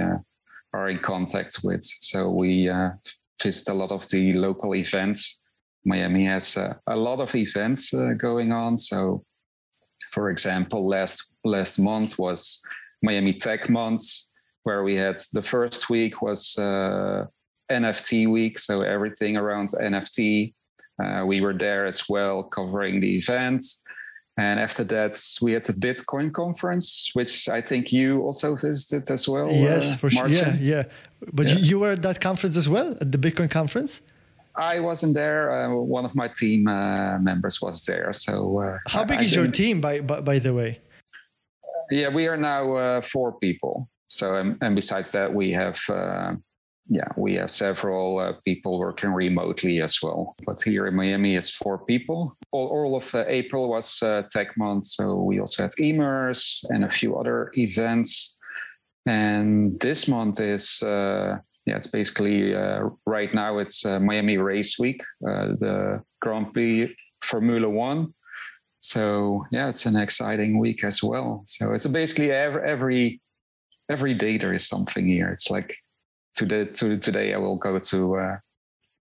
are 0.73 0.89
in 0.89 0.99
contact 0.99 1.59
with. 1.63 1.83
So 1.83 2.29
we 2.29 2.69
visit 3.41 3.69
a 3.69 3.73
lot 3.73 3.91
of 3.91 4.07
the 4.09 4.33
local 4.33 4.75
events. 4.75 5.43
Miami 5.85 6.25
has 6.25 6.57
a 6.57 6.95
lot 6.95 7.21
of 7.21 7.33
events 7.35 7.93
going 8.17 8.51
on. 8.51 8.77
So, 8.77 9.23
for 10.11 10.29
example, 10.29 10.87
last 10.87 11.33
last 11.43 11.79
month 11.79 12.19
was 12.19 12.61
Miami 13.01 13.33
Tech 13.33 13.69
Month, 13.69 14.03
where 14.63 14.83
we 14.83 14.95
had 14.95 15.17
the 15.33 15.41
first 15.41 15.89
week 15.89 16.21
was 16.21 16.57
uh, 16.57 17.25
NFT 17.71 18.27
week, 18.27 18.59
so 18.59 18.81
everything 18.81 19.37
around 19.37 19.69
NFT. 19.69 20.53
Uh, 21.01 21.23
we 21.25 21.39
were 21.39 21.53
there 21.53 21.85
as 21.85 22.09
well, 22.09 22.43
covering 22.43 22.99
the 22.99 23.17
events. 23.17 23.83
And 24.39 24.57
after 24.57 24.85
that, 24.85 25.13
we 25.41 25.51
had 25.51 25.65
the 25.65 25.73
Bitcoin 25.73 26.31
conference, 26.31 27.11
which 27.11 27.49
I 27.49 27.59
think 27.59 27.91
you 27.91 28.21
also 28.21 28.55
visited 28.55 29.11
as 29.11 29.27
well. 29.27 29.51
Yes, 29.51 29.95
uh, 29.95 29.97
for 29.97 30.09
sure. 30.09 30.29
Yeah, 30.29 30.55
yeah. 30.61 30.83
But 31.33 31.47
yeah. 31.47 31.55
You, 31.55 31.59
you, 31.59 31.79
were 31.79 31.91
at 31.91 32.01
that 32.03 32.21
conference 32.21 32.55
as 32.55 32.69
well, 32.69 32.95
at 33.01 33.11
the 33.11 33.17
Bitcoin 33.17 33.51
conference? 33.51 34.01
I 34.55 34.79
wasn't 34.79 35.13
there. 35.13 35.51
Uh, 35.51 35.75
one 35.75 36.05
of 36.05 36.15
my 36.15 36.29
team 36.29 36.69
uh, 36.69 37.19
members 37.19 37.61
was 37.61 37.81
there. 37.81 38.13
So, 38.13 38.59
uh, 38.61 38.77
how 38.87 39.03
big 39.03 39.19
I, 39.19 39.23
is 39.23 39.37
I 39.37 39.41
your 39.41 39.51
team, 39.51 39.81
by, 39.81 39.99
by, 39.99 40.21
by 40.21 40.39
the 40.39 40.53
way? 40.53 40.77
Yeah, 41.91 42.07
we 42.07 42.29
are 42.29 42.37
now 42.37 42.75
uh, 42.75 43.01
four 43.01 43.33
people. 43.39 43.89
So, 44.07 44.35
and, 44.35 44.57
and, 44.61 44.73
besides 44.73 45.11
that, 45.11 45.33
we 45.33 45.51
have 45.51 45.79
uh, 45.89 46.35
yeah, 46.89 47.07
we 47.15 47.35
have 47.35 47.51
several 47.51 48.17
uh, 48.17 48.33
people 48.43 48.79
working 48.79 49.11
remotely 49.11 49.79
as 49.79 49.99
well. 50.01 50.35
But 50.43 50.59
here 50.61 50.87
in 50.87 50.95
Miami, 50.95 51.35
it's 51.35 51.51
four 51.51 51.85
people. 51.85 52.35
All, 52.51 52.67
all 52.67 52.95
of 52.95 53.13
uh, 53.13 53.25
April 53.27 53.69
was 53.69 54.01
uh, 54.01 54.23
Tech 54.31 54.57
Month, 54.57 54.85
so 54.85 55.21
we 55.21 55.39
also 55.39 55.63
had 55.63 55.71
eMerge 55.79 56.65
and 56.69 56.83
a 56.83 56.89
few 56.89 57.15
other 57.15 57.51
events. 57.55 58.37
And 59.05 59.79
this 59.79 60.07
month 60.07 60.41
is 60.41 60.81
uh, 60.81 61.37
yeah, 61.67 61.77
it's 61.77 61.87
basically 61.87 62.55
uh, 62.55 62.89
right 63.05 63.33
now 63.35 63.59
it's 63.59 63.85
uh, 63.85 63.99
Miami 63.99 64.37
Race 64.37 64.79
Week, 64.79 65.01
the 65.21 66.01
Grand 66.21 66.53
Prix 66.53 66.95
Formula 67.21 67.69
One. 67.69 68.13
So 68.81 69.45
yeah, 69.51 69.69
it's 69.69 69.85
an 69.85 69.95
exciting 69.95 70.57
week 70.57 70.83
as 70.83 71.03
well. 71.03 71.43
So 71.45 71.71
it's 71.73 71.85
basically 71.85 72.31
every 72.31 72.63
every 72.67 73.21
every 73.89 74.13
day 74.15 74.37
there 74.37 74.53
is 74.53 74.67
something 74.67 75.05
here. 75.05 75.29
It's 75.29 75.51
like 75.51 75.75
to, 76.47 76.65
to 76.65 76.97
today 76.97 77.33
I 77.33 77.37
will 77.37 77.55
go 77.55 77.79
to 77.79 78.15
uh, 78.15 78.37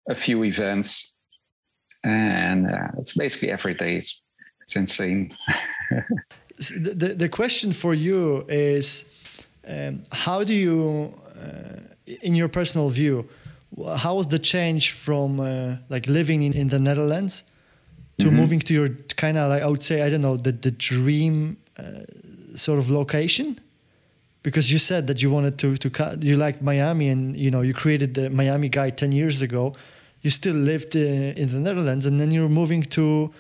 a 0.09 0.15
few 0.15 0.45
events, 0.45 1.15
and 2.05 2.71
uh, 2.71 2.89
it's 2.99 3.17
basically 3.17 3.51
every 3.51 3.75
day. 3.75 3.97
It's, 3.97 4.25
it's 4.63 4.77
insane. 4.77 5.33
the, 6.59 6.95
the, 6.95 7.09
the 7.15 7.29
question 7.29 7.73
for 7.73 7.95
you 7.95 8.45
is, 8.49 9.07
um, 9.67 10.03
how 10.13 10.45
do 10.45 10.55
you, 10.55 11.15
uh, 11.37 11.81
in 12.23 12.35
your 12.35 12.49
personal 12.49 12.89
view, 12.89 13.29
how 13.97 14.15
was 14.15 14.29
the 14.29 14.39
change 14.39 14.93
from 14.93 15.41
uh, 15.41 15.77
like 15.89 16.07
living 16.07 16.43
in, 16.43 16.53
in 16.53 16.69
the 16.69 16.79
Netherlands 16.79 17.45
to 18.19 18.27
mm-hmm. 18.27 18.37
moving 18.37 18.61
to 18.61 18.73
your 18.73 18.89
kind 19.17 19.37
of 19.37 19.51
like 19.51 19.63
I 19.63 19.67
would 19.67 19.83
say 19.83 20.03
I 20.03 20.11
don't 20.11 20.23
know 20.23 20.37
the 20.37 20.53
the 20.53 20.71
dream 20.71 21.59
uh, 21.79 22.05
sort 22.55 22.79
of 22.79 22.91
location? 22.91 23.61
Because 24.47 24.67
you 24.73 24.79
said 24.91 25.03
that 25.09 25.19
you 25.23 25.29
wanted 25.37 25.55
to 25.63 25.69
to 25.85 25.89
cut, 25.99 26.13
you 26.29 26.37
liked 26.47 26.61
Miami 26.73 27.07
and 27.15 27.23
you 27.45 27.51
know 27.55 27.63
you 27.69 27.75
created 27.83 28.11
the 28.19 28.25
Miami 28.41 28.69
Guide 28.69 28.95
10 28.97 29.13
years 29.21 29.43
ago 29.43 29.75
you 30.27 30.31
still 30.31 30.57
lived 30.57 30.97
uh, 30.97 31.43
in 31.43 31.49
the 31.55 31.61
Netherlands 31.61 32.05
and 32.05 32.21
then 32.21 32.33
you're 32.33 32.49
moving 32.49 32.83
to 32.83 33.33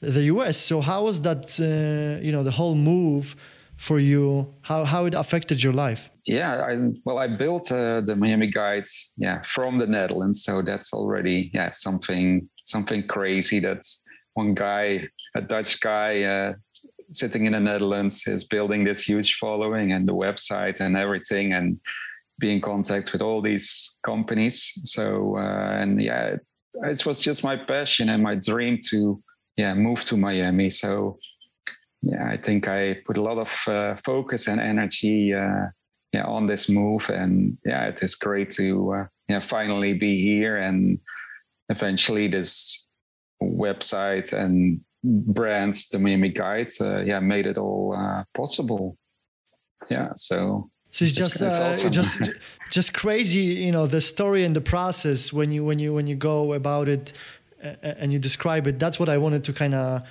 the 0.00 0.24
US. 0.34 0.56
So 0.58 0.80
how 0.80 1.04
was 1.04 1.22
that? 1.22 1.44
Uh, 1.58 2.22
you 2.26 2.32
know, 2.34 2.42
the 2.42 2.56
whole 2.60 2.74
move 2.74 3.36
for 3.76 3.98
you. 3.98 4.52
How 4.62 4.84
how 4.84 5.06
it 5.06 5.14
affected 5.14 5.62
your 5.62 5.72
life? 5.72 6.10
Yeah, 6.26 6.52
I, 6.70 6.72
well, 7.06 7.18
I 7.18 7.28
built 7.28 7.70
uh, 7.70 8.00
the 8.00 8.16
Miami 8.16 8.48
Guides, 8.48 8.92
yeah, 9.16 9.40
from 9.42 9.78
the 9.78 9.86
Netherlands. 9.86 10.44
So 10.46 10.60
that's 10.60 10.92
already 10.92 11.50
yeah 11.54 11.70
something 11.86 12.26
something 12.64 13.06
crazy. 13.06 13.58
That's 13.60 14.04
one 14.34 14.52
guy, 14.54 15.08
a 15.34 15.40
Dutch 15.40 15.80
guy, 15.80 16.12
uh, 16.34 16.52
sitting 17.12 17.44
in 17.44 17.52
the 17.52 17.60
Netherlands, 17.60 18.26
is 18.26 18.44
building 18.44 18.84
this 18.84 19.08
huge 19.08 19.34
following 19.34 19.92
and 19.92 20.08
the 20.08 20.14
website 20.14 20.80
and 20.80 20.96
everything, 20.96 21.52
and 21.52 21.78
be 22.38 22.52
in 22.52 22.60
contact 22.60 23.12
with 23.12 23.22
all 23.22 23.40
these 23.40 23.98
companies. 24.04 24.72
So 24.84 25.36
uh, 25.36 25.78
and 25.80 26.00
yeah, 26.00 26.36
it 26.82 27.06
was 27.06 27.22
just 27.22 27.44
my 27.44 27.56
passion 27.56 28.08
and 28.08 28.22
my 28.22 28.34
dream 28.34 28.78
to 28.90 29.22
yeah 29.56 29.74
move 29.74 30.02
to 30.04 30.16
Miami. 30.16 30.70
So 30.70 31.18
yeah, 32.02 32.28
I 32.28 32.36
think 32.36 32.68
I 32.68 33.00
put 33.04 33.16
a 33.16 33.22
lot 33.22 33.38
of 33.38 33.68
uh, 33.68 33.96
focus 33.96 34.48
and 34.48 34.60
energy 34.60 35.34
uh, 35.34 35.66
yeah 36.12 36.24
on 36.24 36.46
this 36.46 36.68
move, 36.68 37.10
and 37.10 37.56
yeah, 37.64 37.86
it 37.86 38.02
is 38.02 38.14
great 38.14 38.50
to 38.50 38.94
uh, 38.94 39.04
yeah 39.28 39.40
finally 39.40 39.94
be 39.94 40.20
here 40.20 40.58
and 40.58 40.98
eventually 41.68 42.28
this 42.28 42.86
website 43.42 44.32
and 44.32 44.80
brands, 45.06 45.88
the 45.88 45.98
Miami 45.98 46.28
Guide, 46.30 46.72
uh, 46.80 47.02
yeah, 47.02 47.20
made 47.20 47.46
it 47.46 47.58
all 47.58 47.94
uh, 47.96 48.24
possible. 48.34 48.96
Yeah, 49.90 50.10
so 50.16 50.66
so 50.90 51.04
it's 51.04 51.12
just 51.12 51.40
it's 51.42 51.60
uh, 51.60 51.64
awesome. 51.64 51.90
just 51.90 52.30
just 52.70 52.94
crazy, 52.94 53.40
you 53.66 53.72
know, 53.72 53.86
the 53.86 54.00
story 54.00 54.44
and 54.44 54.56
the 54.56 54.60
process 54.60 55.32
when 55.32 55.52
you 55.52 55.64
when 55.64 55.78
you 55.78 55.92
when 55.94 56.06
you 56.06 56.14
go 56.14 56.52
about 56.54 56.88
it 56.88 57.12
and 57.82 58.12
you 58.12 58.18
describe 58.18 58.66
it. 58.66 58.78
That's 58.78 58.98
what 58.98 59.08
I 59.08 59.18
wanted 59.18 59.44
to 59.44 59.52
kind 59.52 59.74
of 59.74 60.02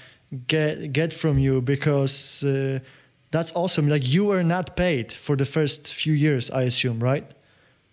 get 0.48 0.94
get 0.94 1.14
from 1.14 1.40
you 1.40 1.62
because 1.62 2.44
uh, 2.44 2.80
that's 3.32 3.52
awesome. 3.56 3.88
Like 3.88 4.08
you 4.08 4.26
were 4.26 4.44
not 4.44 4.76
paid 4.76 5.12
for 5.12 5.36
the 5.36 5.46
first 5.46 5.94
few 5.94 6.14
years, 6.14 6.52
I 6.52 6.64
assume, 6.64 7.00
right? 7.00 7.26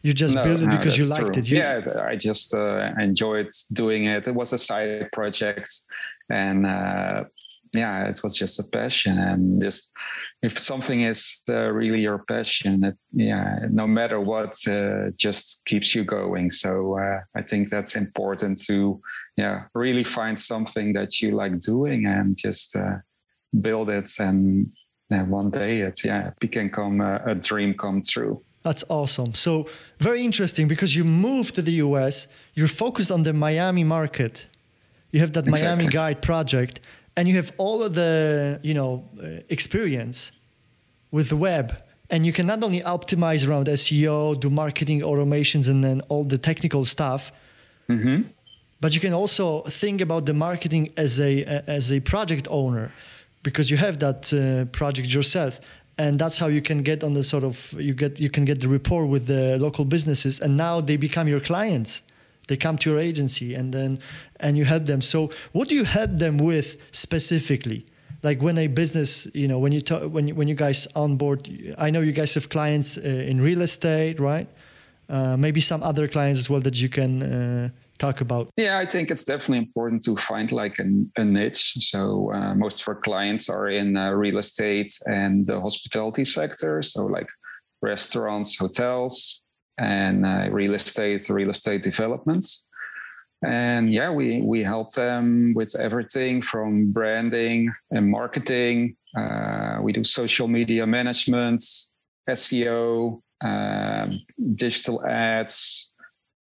You 0.02 0.12
just 0.12 0.34
no, 0.34 0.42
built 0.42 0.60
it 0.60 0.66
no, 0.66 0.76
because 0.76 0.98
you 0.98 1.06
liked 1.08 1.34
true. 1.34 1.42
it. 1.42 1.48
You... 1.48 1.58
yeah, 1.58 1.80
I 2.04 2.16
just 2.16 2.54
uh, 2.54 2.92
enjoyed 2.98 3.48
doing 3.72 4.06
it. 4.06 4.26
It 4.26 4.34
was 4.34 4.52
a 4.52 4.58
side 4.58 5.08
project, 5.12 5.68
and 6.32 6.66
uh, 6.66 7.24
yeah, 7.74 8.04
it 8.04 8.20
was 8.22 8.36
just 8.36 8.60
a 8.60 8.64
passion. 8.70 9.18
And 9.18 9.60
just 9.60 9.94
if 10.42 10.58
something 10.58 11.02
is 11.02 11.42
uh, 11.48 11.70
really 11.70 12.00
your 12.00 12.18
passion, 12.18 12.84
it, 12.84 12.96
yeah, 13.12 13.66
no 13.70 13.86
matter 13.86 14.20
what, 14.20 14.54
uh, 14.68 15.10
just 15.16 15.64
keeps 15.64 15.94
you 15.94 16.04
going. 16.04 16.50
So 16.50 16.98
uh, 16.98 17.20
I 17.34 17.42
think 17.42 17.68
that's 17.68 17.96
important 17.96 18.60
to 18.66 19.00
yeah 19.36 19.64
really 19.74 20.04
find 20.04 20.38
something 20.38 20.92
that 20.94 21.20
you 21.20 21.32
like 21.32 21.60
doing 21.60 22.06
and 22.06 22.36
just 22.36 22.76
uh, 22.76 22.96
build 23.60 23.88
it. 23.88 24.10
And 24.18 24.66
one 25.08 25.50
day 25.50 25.80
it 25.80 26.04
yeah 26.04 26.30
it 26.40 26.52
can 26.52 26.70
come 26.70 27.00
a, 27.00 27.20
a 27.26 27.34
dream 27.34 27.74
come 27.74 28.00
true. 28.02 28.42
That's 28.62 28.84
awesome. 28.88 29.34
So 29.34 29.66
very 29.98 30.22
interesting 30.22 30.68
because 30.68 30.94
you 30.96 31.04
moved 31.04 31.54
to 31.56 31.62
the 31.62 31.74
US. 31.86 32.28
You're 32.54 32.68
focused 32.68 33.10
on 33.10 33.22
the 33.22 33.32
Miami 33.32 33.84
market. 33.84 34.46
You 35.12 35.20
have 35.20 35.32
that 35.34 35.46
exactly. 35.46 35.68
Miami 35.68 35.86
Guide 35.92 36.22
project 36.22 36.80
and 37.16 37.28
you 37.28 37.36
have 37.36 37.52
all 37.58 37.82
of 37.82 37.94
the 37.94 38.58
you 38.62 38.74
know 38.74 39.04
uh, 39.22 39.40
experience 39.48 40.32
with 41.10 41.28
the 41.28 41.36
web 41.36 41.76
and 42.10 42.26
you 42.26 42.32
can 42.32 42.46
not 42.46 42.62
only 42.62 42.80
optimize 42.80 43.48
around 43.48 43.66
seo 43.66 44.38
do 44.38 44.50
marketing 44.50 45.02
automations 45.02 45.68
and 45.68 45.82
then 45.82 46.00
all 46.08 46.24
the 46.24 46.38
technical 46.38 46.84
stuff 46.84 47.32
mm-hmm. 47.88 48.22
but 48.80 48.94
you 48.94 49.00
can 49.00 49.12
also 49.12 49.62
think 49.62 50.00
about 50.00 50.26
the 50.26 50.34
marketing 50.34 50.90
as 50.96 51.20
a 51.20 51.44
as 51.66 51.92
a 51.92 52.00
project 52.00 52.48
owner 52.50 52.92
because 53.42 53.70
you 53.70 53.76
have 53.76 53.98
that 53.98 54.32
uh, 54.32 54.64
project 54.72 55.12
yourself 55.12 55.60
and 55.98 56.18
that's 56.18 56.38
how 56.38 56.46
you 56.46 56.62
can 56.62 56.82
get 56.82 57.04
on 57.04 57.12
the 57.12 57.22
sort 57.22 57.44
of 57.44 57.74
you 57.78 57.94
get 57.94 58.18
you 58.18 58.30
can 58.30 58.44
get 58.44 58.60
the 58.60 58.68
rapport 58.68 59.04
with 59.04 59.26
the 59.26 59.58
local 59.58 59.84
businesses 59.84 60.40
and 60.40 60.56
now 60.56 60.80
they 60.80 60.96
become 60.96 61.28
your 61.28 61.40
clients 61.40 62.02
they 62.52 62.56
come 62.58 62.76
to 62.76 62.90
your 62.90 62.98
agency 62.98 63.54
and 63.54 63.72
then 63.72 63.98
and 64.40 64.58
you 64.58 64.66
help 64.66 64.84
them. 64.84 65.00
So 65.00 65.30
what 65.52 65.68
do 65.68 65.74
you 65.74 65.84
help 65.84 66.10
them 66.18 66.36
with 66.36 66.76
specifically? 66.90 67.86
Like 68.22 68.42
when 68.42 68.58
a 68.58 68.66
business 68.66 69.26
you 69.32 69.48
know 69.48 69.58
when 69.58 69.72
you 69.72 69.80
talk 69.80 70.02
when 70.14 70.28
when 70.38 70.48
you 70.48 70.54
guys 70.54 70.86
onboard 70.94 71.40
i 71.86 71.90
know 71.90 72.02
you 72.08 72.12
guys 72.12 72.34
have 72.34 72.48
clients 72.48 72.98
uh, 72.98 73.30
in 73.30 73.40
real 73.40 73.62
estate 73.62 74.20
right? 74.20 74.48
Uh, 75.08 75.36
maybe 75.36 75.60
some 75.60 75.82
other 75.82 76.06
clients 76.08 76.38
as 76.40 76.48
well 76.50 76.60
that 76.60 76.76
you 76.82 76.88
can 76.88 77.12
uh, 77.22 77.68
talk 77.98 78.20
about. 78.20 78.44
Yeah 78.56 78.78
i 78.84 78.86
think 78.92 79.10
it's 79.10 79.24
definitely 79.24 79.62
important 79.66 80.04
to 80.04 80.14
find 80.16 80.52
like 80.52 80.76
a, 80.78 80.86
a 81.22 81.24
niche. 81.24 81.64
So 81.90 82.30
uh, 82.36 82.54
most 82.54 82.82
of 82.82 82.88
our 82.88 83.00
clients 83.08 83.48
are 83.48 83.68
in 83.68 83.96
uh, 83.96 84.10
real 84.24 84.38
estate 84.38 84.92
and 85.06 85.46
the 85.46 85.58
hospitality 85.60 86.24
sector. 86.24 86.82
So 86.82 87.06
like 87.06 87.28
restaurants 87.80 88.58
hotels 88.58 89.41
and 89.78 90.26
uh, 90.26 90.48
real 90.50 90.74
estate, 90.74 91.28
real 91.30 91.50
estate 91.50 91.82
developments. 91.82 92.66
And 93.44 93.90
yeah, 93.90 94.10
we 94.10 94.40
we 94.40 94.62
help 94.62 94.92
them 94.92 95.52
with 95.54 95.74
everything 95.78 96.42
from 96.42 96.92
branding 96.92 97.72
and 97.90 98.08
marketing. 98.08 98.96
Uh, 99.16 99.78
we 99.82 99.92
do 99.92 100.04
social 100.04 100.46
media 100.46 100.86
management, 100.86 101.60
SEO, 102.30 103.20
um, 103.42 104.18
digital 104.54 105.04
ads, 105.04 105.92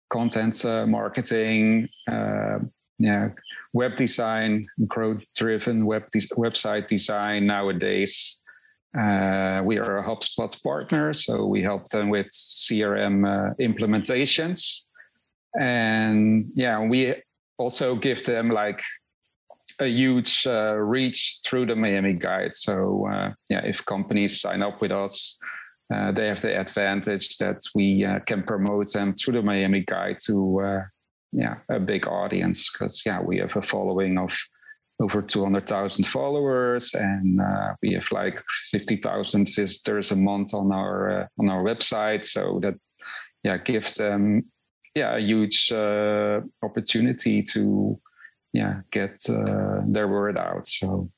content 0.09 0.65
uh, 0.65 0.85
marketing, 0.85 1.87
uh, 2.11 2.59
yeah, 2.99 3.29
web 3.73 3.95
design, 3.95 4.67
growth 4.85 5.23
driven 5.35 5.85
web 5.85 6.03
de- 6.11 6.35
website 6.35 6.87
design 6.87 7.47
nowadays. 7.47 8.40
Uh, 8.97 9.61
we 9.63 9.77
are 9.79 9.97
a 9.97 10.03
HubSpot 10.03 10.61
partner, 10.63 11.13
so 11.13 11.45
we 11.45 11.61
help 11.61 11.87
them 11.89 12.09
with 12.09 12.27
CRM 12.27 13.25
uh, 13.25 13.53
implementations. 13.59 14.87
And 15.57 16.51
yeah, 16.53 16.79
we 16.79 17.15
also 17.57 17.95
give 17.95 18.25
them 18.25 18.49
like 18.49 18.81
a 19.79 19.87
huge 19.87 20.45
uh, 20.45 20.75
reach 20.75 21.39
through 21.45 21.67
the 21.67 21.75
Miami 21.75 22.13
Guide. 22.13 22.53
So 22.53 23.07
uh, 23.07 23.31
yeah, 23.49 23.61
if 23.65 23.85
companies 23.85 24.41
sign 24.41 24.61
up 24.61 24.81
with 24.81 24.91
us, 24.91 25.39
uh, 25.93 26.11
they 26.11 26.27
have 26.27 26.41
the 26.41 26.57
advantage 26.57 27.37
that 27.37 27.59
we 27.73 28.03
uh, 28.03 28.19
can 28.19 28.43
promote 28.43 28.91
them 28.91 29.13
through 29.13 29.33
the 29.33 29.41
Miami 29.41 29.81
Guide 29.81 30.17
to 30.25 30.83
yeah 31.33 31.55
a 31.69 31.79
big 31.79 32.07
audience 32.07 32.69
because 32.69 33.03
yeah 33.05 33.21
we 33.21 33.37
have 33.37 33.55
a 33.55 33.61
following 33.61 34.17
of 34.17 34.37
over 35.01 35.21
200,000 35.21 36.05
followers, 36.05 36.93
and 36.93 37.41
uh, 37.41 37.73
we 37.81 37.93
have 37.93 38.11
like 38.11 38.41
50,000 38.71 39.47
visitors 39.55 40.11
a 40.11 40.15
month 40.15 40.53
on 40.53 40.71
our 40.71 41.21
uh, 41.21 41.27
on 41.39 41.49
our 41.49 41.63
website. 41.63 42.23
So 42.23 42.59
that 42.61 42.75
yeah 43.43 43.57
gives 43.57 43.93
them 43.93 44.43
yeah 44.95 45.15
a 45.15 45.19
huge 45.19 45.71
uh, 45.71 46.41
opportunity 46.61 47.43
to 47.53 47.99
yeah 48.53 48.81
get 48.91 49.17
uh, 49.29 49.81
their 49.87 50.07
word 50.07 50.37
out. 50.37 50.65
So 50.67 51.09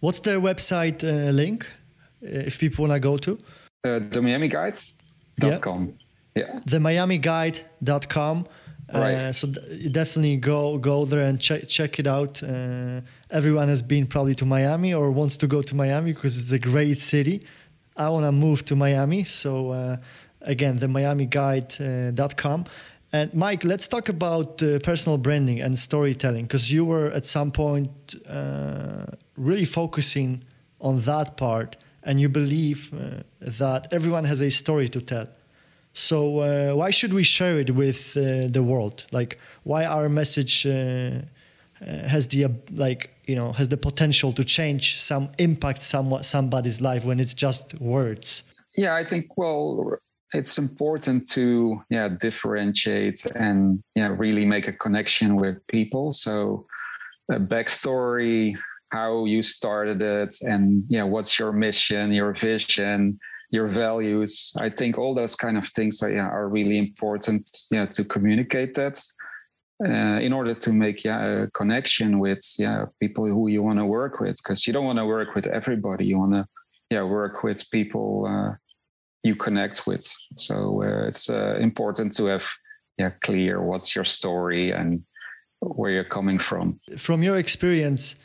what's 0.00 0.20
the 0.20 0.40
website 0.40 1.02
uh, 1.02 1.32
link 1.32 1.66
if 2.22 2.58
people 2.58 2.86
want 2.86 2.94
to 2.94 3.00
go 3.00 3.16
to? 3.18 3.38
Uh, 3.84 4.00
the 4.10 4.22
Miami 4.22 4.48
Guides.com. 4.48 5.94
Yeah. 6.34 6.42
yeah. 6.42 6.60
The 6.66 6.80
Miami 6.80 7.18
Guide.com. 7.18 8.46
Right. 8.92 9.14
Uh, 9.14 9.28
so 9.28 9.48
definitely 9.90 10.36
go 10.36 10.78
go 10.78 11.04
there 11.04 11.26
and 11.26 11.38
check 11.38 11.68
check 11.68 11.98
it 11.98 12.06
out. 12.06 12.42
Uh, 12.42 13.02
everyone 13.30 13.68
has 13.68 13.82
been 13.82 14.06
probably 14.06 14.34
to 14.36 14.46
Miami 14.46 14.94
or 14.94 15.10
wants 15.10 15.36
to 15.38 15.46
go 15.46 15.60
to 15.60 15.74
Miami 15.74 16.12
because 16.12 16.40
it's 16.40 16.52
a 16.52 16.58
great 16.58 16.96
city. 16.96 17.42
I 17.96 18.08
want 18.08 18.24
to 18.24 18.32
move 18.32 18.64
to 18.66 18.76
Miami, 18.76 19.24
so 19.24 19.72
uh, 19.72 19.96
again, 20.40 20.76
the 20.76 20.86
MiamiGuide.com. 20.86 22.60
Uh, 22.60 22.70
and 23.12 23.34
Mike, 23.34 23.64
let's 23.64 23.88
talk 23.88 24.08
about 24.08 24.62
uh, 24.62 24.78
personal 24.80 25.18
branding 25.18 25.60
and 25.60 25.78
storytelling 25.78 26.44
because 26.44 26.70
you 26.72 26.84
were 26.84 27.10
at 27.10 27.24
some 27.24 27.50
point 27.50 28.14
uh, 28.28 29.06
really 29.36 29.64
focusing 29.64 30.44
on 30.80 31.00
that 31.00 31.36
part, 31.36 31.76
and 32.04 32.20
you 32.20 32.28
believe 32.28 32.92
that 33.40 33.88
everyone 33.92 34.24
has 34.24 34.40
a 34.40 34.50
story 34.50 34.88
to 34.88 35.00
tell. 35.00 35.28
So 35.98 36.38
uh, 36.38 36.76
why 36.76 36.90
should 36.90 37.12
we 37.12 37.24
share 37.24 37.58
it 37.58 37.70
with 37.70 38.16
uh, 38.16 38.46
the 38.46 38.62
world? 38.62 39.04
Like 39.10 39.40
why 39.64 39.84
our 39.84 40.08
message 40.08 40.64
uh, 40.64 40.70
uh 40.70 42.08
has 42.14 42.28
the 42.28 42.46
like 42.70 43.10
you 43.26 43.34
know 43.34 43.52
has 43.52 43.68
the 43.68 43.76
potential 43.76 44.32
to 44.32 44.44
change 44.44 45.00
some 45.00 45.28
impact 45.38 45.82
some 45.82 46.22
somebody's 46.22 46.80
life 46.80 47.04
when 47.04 47.18
it's 47.18 47.34
just 47.34 47.74
words? 47.80 48.44
Yeah, 48.76 48.94
I 48.94 49.04
think 49.04 49.36
well 49.36 49.98
it's 50.32 50.56
important 50.56 51.28
to 51.30 51.82
yeah 51.90 52.08
differentiate 52.08 53.26
and 53.34 53.82
yeah 53.96 54.14
really 54.16 54.46
make 54.46 54.68
a 54.68 54.72
connection 54.72 55.34
with 55.34 55.56
people. 55.66 56.12
So 56.12 56.66
a 57.28 57.40
backstory, 57.40 58.54
how 58.90 59.24
you 59.24 59.42
started 59.42 60.00
it, 60.00 60.32
and 60.42 60.84
yeah, 60.88 61.02
what's 61.02 61.40
your 61.40 61.52
mission, 61.52 62.12
your 62.12 62.32
vision 62.34 63.18
your 63.50 63.66
values. 63.66 64.52
I 64.60 64.70
think 64.70 64.98
all 64.98 65.14
those 65.14 65.34
kind 65.34 65.56
of 65.56 65.66
things 65.66 66.02
are, 66.02 66.10
yeah, 66.10 66.28
are 66.28 66.48
really 66.48 66.78
important 66.78 67.50
yeah, 67.70 67.86
to 67.86 68.04
communicate 68.04 68.74
that. 68.74 69.00
uh, 69.84 70.18
in 70.20 70.32
order 70.32 70.54
to 70.54 70.72
make 70.72 71.04
yeah, 71.04 71.42
a 71.42 71.46
connection 71.48 72.18
with 72.18 72.40
yeah 72.58 72.86
people 73.00 73.26
who 73.26 73.48
you 73.48 73.62
want 73.62 73.78
to 73.78 73.86
work 73.86 74.20
with 74.20 74.36
because 74.42 74.66
you 74.66 74.72
don't 74.72 74.84
want 74.84 74.98
to 74.98 75.06
work 75.06 75.34
with 75.34 75.46
everybody 75.46 76.04
you 76.04 76.18
want 76.18 76.32
to 76.32 76.46
yeah 76.90 77.02
work 77.02 77.44
with 77.44 77.70
people 77.70 78.26
uh, 78.26 78.54
you 79.22 79.36
connect 79.36 79.86
with 79.86 80.04
so 80.36 80.82
uh, 80.82 81.06
it's 81.06 81.30
uh, 81.30 81.56
important 81.60 82.12
to 82.12 82.26
have 82.26 82.48
yeah 82.98 83.10
clear 83.20 83.62
what's 83.62 83.94
your 83.94 84.04
story 84.04 84.72
and 84.72 85.02
where 85.60 85.90
you're 85.90 86.04
coming 86.04 86.38
from 86.38 86.78
from 86.96 87.22
your 87.22 87.36
experience 87.38 88.16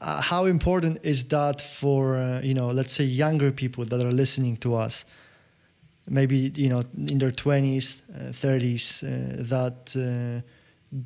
uh, 0.00 0.20
how 0.20 0.46
important 0.46 0.98
is 1.02 1.24
that 1.28 1.60
for 1.60 2.16
uh, 2.16 2.40
you 2.42 2.54
know 2.54 2.68
let's 2.70 2.92
say 2.92 3.04
younger 3.04 3.52
people 3.52 3.84
that 3.84 4.04
are 4.04 4.12
listening 4.12 4.56
to 4.56 4.74
us 4.74 5.04
maybe 6.08 6.52
you 6.54 6.68
know 6.68 6.82
in 7.08 7.18
their 7.18 7.30
20s 7.30 8.02
30s 8.32 9.00
that 9.48 9.94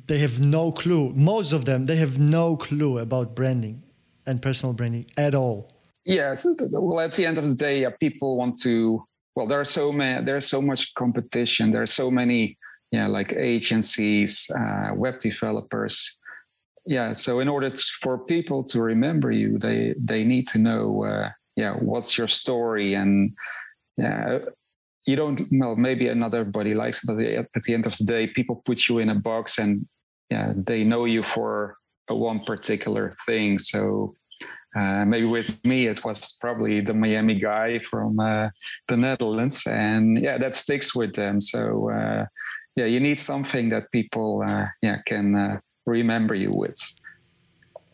they 0.07 0.17
have 0.17 0.43
no 0.43 0.71
clue. 0.71 1.13
Most 1.13 1.53
of 1.53 1.65
them, 1.65 1.85
they 1.85 1.95
have 1.97 2.17
no 2.17 2.57
clue 2.57 2.97
about 2.97 3.35
branding 3.35 3.83
and 4.25 4.41
personal 4.41 4.73
branding 4.73 5.05
at 5.17 5.35
all. 5.35 5.69
Yes. 6.05 6.45
Well, 6.71 6.99
at 6.99 7.13
the 7.13 7.25
end 7.25 7.37
of 7.37 7.47
the 7.47 7.55
day, 7.55 7.87
people 7.99 8.37
want 8.37 8.59
to. 8.61 9.05
Well, 9.35 9.47
there 9.47 9.59
are 9.59 9.65
so 9.65 9.91
many. 9.91 10.23
There's 10.23 10.47
so 10.47 10.61
much 10.61 10.93
competition. 10.93 11.71
There 11.71 11.81
are 11.81 11.87
so 11.87 12.09
many, 12.09 12.57
yeah, 12.91 13.07
like 13.07 13.33
agencies, 13.33 14.49
uh, 14.57 14.91
web 14.95 15.19
developers. 15.19 16.19
Yeah. 16.85 17.13
So 17.13 17.39
in 17.39 17.47
order 17.47 17.69
to, 17.69 17.83
for 18.01 18.17
people 18.17 18.63
to 18.65 18.81
remember 18.81 19.31
you, 19.31 19.57
they 19.57 19.95
they 19.97 20.23
need 20.23 20.47
to 20.49 20.59
know, 20.59 21.03
uh, 21.03 21.29
yeah, 21.55 21.73
what's 21.73 22.17
your 22.17 22.27
story 22.27 22.93
and 22.93 23.35
yeah 23.97 24.39
you 25.05 25.15
don't 25.15 25.51
know 25.51 25.75
maybe 25.75 26.07
another 26.07 26.43
body 26.43 26.73
likes 26.73 27.03
it, 27.03 27.07
but 27.07 27.19
at 27.19 27.63
the 27.63 27.73
end 27.73 27.85
of 27.85 27.97
the 27.97 28.03
day 28.03 28.27
people 28.27 28.61
put 28.65 28.87
you 28.87 28.99
in 28.99 29.09
a 29.09 29.15
box 29.15 29.57
and 29.57 29.87
yeah 30.29 30.53
they 30.55 30.83
know 30.83 31.05
you 31.05 31.23
for 31.23 31.77
one 32.09 32.39
particular 32.39 33.13
thing 33.25 33.57
so 33.59 34.15
uh, 34.75 35.05
maybe 35.05 35.25
with 35.25 35.63
me 35.65 35.87
it 35.87 36.03
was 36.03 36.37
probably 36.41 36.81
the 36.81 36.93
miami 36.93 37.35
guy 37.35 37.79
from 37.79 38.19
uh, 38.19 38.49
the 38.87 38.97
netherlands 38.97 39.65
and 39.67 40.19
yeah 40.19 40.37
that 40.37 40.55
sticks 40.55 40.95
with 40.95 41.13
them 41.13 41.39
so 41.39 41.89
uh, 41.91 42.25
yeah 42.75 42.85
you 42.85 42.99
need 42.99 43.19
something 43.19 43.69
that 43.69 43.91
people 43.91 44.43
uh, 44.47 44.65
yeah 44.81 44.97
can 45.05 45.35
uh, 45.35 45.59
remember 45.85 46.35
you 46.35 46.51
with 46.51 46.99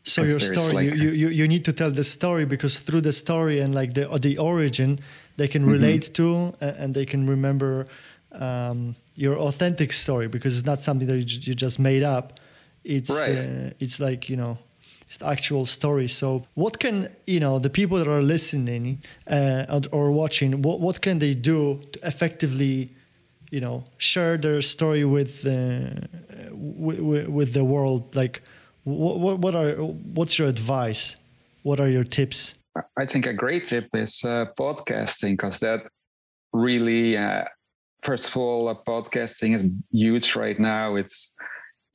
so 0.03 0.23
your 0.23 0.39
story 0.39 0.89
like, 0.89 0.99
you, 0.99 1.11
you 1.11 1.29
you 1.29 1.47
need 1.47 1.63
to 1.65 1.73
tell 1.73 1.91
the 1.91 2.03
story 2.03 2.45
because 2.45 2.79
through 2.79 3.01
the 3.01 3.13
story 3.13 3.59
and 3.59 3.75
like 3.75 3.93
the 3.93 4.07
the 4.19 4.37
origin 4.37 4.99
they 5.37 5.47
can 5.47 5.61
mm-hmm. 5.61 5.71
relate 5.71 6.01
mm-hmm. 6.01 6.59
to 6.59 6.65
and 6.81 6.93
they 6.93 7.05
can 7.05 7.27
remember 7.27 7.87
um, 8.31 8.95
your 9.15 9.37
authentic 9.37 9.91
story 9.93 10.27
because 10.27 10.57
it's 10.57 10.65
not 10.65 10.81
something 10.81 11.07
that 11.07 11.17
you, 11.17 11.39
you 11.41 11.53
just 11.53 11.79
made 11.79 12.03
up. 12.03 12.39
It's 12.83 13.27
right. 13.27 13.37
uh, 13.37 13.69
it's 13.79 13.99
like 13.99 14.29
you 14.29 14.37
know 14.37 14.57
it's 15.03 15.17
the 15.17 15.27
actual 15.27 15.65
story. 15.65 16.07
So 16.07 16.45
what 16.55 16.79
can 16.79 17.09
you 17.27 17.39
know 17.39 17.59
the 17.59 17.69
people 17.69 17.97
that 17.97 18.07
are 18.07 18.21
listening 18.21 19.01
uh, 19.27 19.81
or 19.91 20.11
watching? 20.11 20.61
What 20.61 20.79
what 20.79 21.01
can 21.01 21.19
they 21.19 21.35
do 21.35 21.79
to 21.91 21.99
effectively 22.07 22.89
you 23.51 23.61
know 23.61 23.83
share 23.97 24.37
their 24.37 24.61
story 24.61 25.05
with 25.05 25.45
uh, 25.45 26.07
with, 26.51 27.53
the 27.53 27.63
world? 27.63 28.15
Like 28.15 28.41
what 28.83 29.39
what 29.39 29.55
are 29.55 29.73
what's 29.73 30.39
your 30.39 30.47
advice? 30.47 31.15
What 31.63 31.79
are 31.79 31.89
your 31.89 32.03
tips? 32.03 32.55
I 32.97 33.05
think 33.05 33.25
a 33.25 33.33
great 33.33 33.65
tip 33.65 33.89
is 33.93 34.23
uh, 34.25 34.45
podcasting 34.57 35.31
because 35.31 35.59
that 35.59 35.81
really, 36.53 37.17
uh, 37.17 37.43
first 38.01 38.29
of 38.29 38.37
all, 38.37 38.69
uh, 38.69 38.75
podcasting 38.87 39.53
is 39.55 39.69
huge 39.91 40.35
right 40.35 40.59
now. 40.59 40.95
It's 40.95 41.35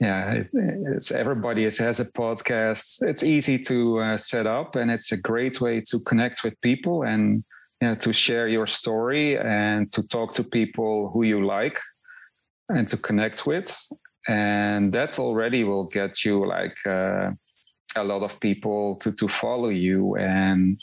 yeah, 0.00 0.32
it, 0.32 0.48
it's 0.52 1.11
everybody 1.11 1.64
has 1.64 2.00
a 2.00 2.12
podcast. 2.12 3.02
It's 3.02 3.22
easy 3.22 3.59
to 3.61 4.00
uh, 4.00 4.16
set 4.18 4.46
up, 4.46 4.76
and 4.76 4.90
it's 4.90 5.12
a 5.12 5.16
great 5.16 5.61
way 5.61 5.80
to 5.88 6.00
connect 6.00 6.44
with 6.44 6.61
people 6.61 7.04
and 7.04 7.42
you 7.80 7.88
know, 7.88 7.94
to 7.94 8.12
share 8.12 8.48
your 8.48 8.66
story 8.66 9.38
and 9.38 9.90
to 9.92 10.06
talk 10.09 10.32
to 10.35 10.44
people 10.44 11.11
who 11.12 11.24
you 11.24 11.44
like 11.44 11.78
and 12.68 12.88
to 12.88 12.96
connect 12.96 13.46
with. 13.46 13.70
And 14.29 14.93
that 14.93 15.19
already 15.19 15.65
will 15.65 15.87
get 15.87 16.25
you 16.25 16.47
like 16.47 16.77
uh, 16.87 17.31
a 17.95 18.05
lot 18.05 18.23
of 18.23 18.41
people 18.41 18.97
to 18.97 19.12
to 19.12 19.29
follow 19.29 19.69
you. 19.69 20.17
And 20.17 20.81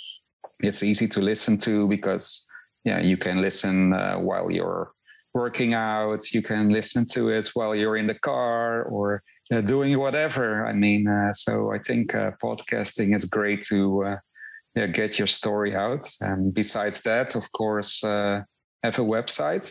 it's 0.64 0.84
easy 0.84 1.08
to 1.10 1.22
listen 1.22 1.58
to 1.60 1.88
because 1.88 2.48
yeah 2.86 3.00
you 3.00 3.18
can 3.18 3.42
listen 3.42 3.94
uh, 3.94 4.16
while 4.16 4.50
you're 4.52 4.92
working 5.34 5.74
out. 5.74 6.32
You 6.32 6.42
can 6.42 6.70
listen 6.70 7.06
to 7.14 7.30
it 7.30 7.50
while 7.54 7.76
you're 7.76 7.98
in 7.98 8.08
the 8.08 8.20
car 8.20 8.84
or 8.84 9.24
uh, 9.52 9.62
doing 9.62 9.98
whatever. 9.98 10.66
I 10.66 10.74
mean 10.74 11.08
uh, 11.08 11.34
so 11.34 11.74
i 11.74 11.80
think 11.80 12.16
uh, 12.16 12.32
podcasting 12.42 13.14
is 13.14 13.26
great 13.26 13.62
to 13.64 14.06
uh, 14.06 14.18
yeah, 14.76 14.88
get 14.88 15.20
your 15.20 15.28
story 15.28 15.76
out. 15.76 16.06
And 16.22 16.54
besides 16.54 17.02
that 17.04 17.36
of 17.36 17.52
course 17.52 18.02
have 18.84 19.00
a 19.00 19.10
website 19.18 19.68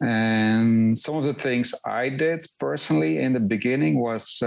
and 0.00 0.96
some 0.96 1.16
of 1.16 1.24
the 1.24 1.34
things 1.34 1.74
i 1.84 2.08
did 2.08 2.40
personally 2.58 3.18
in 3.18 3.32
the 3.32 3.40
beginning 3.40 4.00
was 4.00 4.42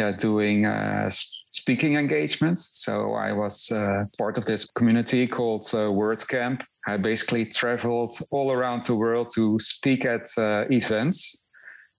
yeah, 0.00 0.12
doing 0.12 0.66
uh, 0.66 1.10
speaking 1.10 1.96
engagements. 1.96 2.70
So 2.84 3.12
I 3.12 3.32
was 3.32 3.70
uh, 3.70 4.04
part 4.18 4.38
of 4.38 4.46
this 4.46 4.70
community 4.70 5.26
called 5.26 5.66
uh, 5.74 5.90
WordCamp. 6.00 6.64
I 6.86 6.96
basically 6.96 7.44
traveled 7.44 8.12
all 8.30 8.52
around 8.52 8.84
the 8.84 8.94
world 8.94 9.28
to 9.34 9.58
speak 9.58 10.04
at 10.04 10.26
uh, 10.38 10.64
events. 10.70 11.44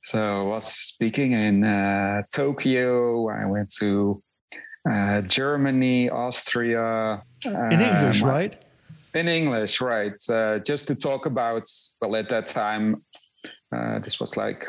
So 0.02 0.20
I 0.42 0.44
was 0.54 0.66
speaking 0.66 1.34
in 1.34 1.64
uh, 1.64 2.24
Tokyo. 2.34 3.30
I 3.30 3.46
went 3.46 3.72
to 3.80 4.24
uh, 4.90 5.22
Germany, 5.22 6.10
Austria. 6.10 7.22
In 7.46 7.82
English, 7.82 8.24
um, 8.24 8.30
right? 8.30 8.56
In 9.14 9.28
English, 9.28 9.82
right? 9.82 10.16
Uh, 10.30 10.60
just 10.60 10.88
to 10.88 10.96
talk 10.96 11.26
about. 11.26 11.68
Well, 12.02 12.16
at 12.16 12.30
that 12.30 12.46
time, 12.46 13.04
this 14.04 14.20
was 14.20 14.38
like 14.38 14.66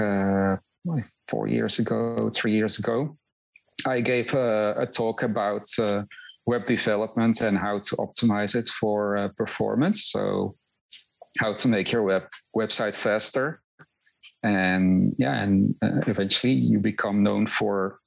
four 1.28 1.46
years 1.48 1.78
ago, 1.78 2.30
three 2.34 2.52
years 2.52 2.78
ago. 2.78 3.16
I 3.86 4.00
gave 4.00 4.34
a, 4.34 4.74
a 4.78 4.86
talk 4.86 5.22
about 5.22 5.66
uh, 5.78 6.04
web 6.46 6.64
development 6.64 7.40
and 7.40 7.58
how 7.58 7.78
to 7.78 7.96
optimize 7.96 8.54
it 8.54 8.66
for 8.68 9.16
uh, 9.16 9.28
performance. 9.36 10.06
So, 10.06 10.56
how 11.38 11.52
to 11.52 11.68
make 11.68 11.92
your 11.92 12.02
web 12.02 12.24
website 12.56 12.94
faster, 12.94 13.62
and 14.42 15.14
yeah, 15.18 15.42
and 15.42 15.74
uh, 15.82 16.02
eventually 16.06 16.52
you 16.52 16.78
become 16.78 17.22
known 17.22 17.46
for 17.46 17.98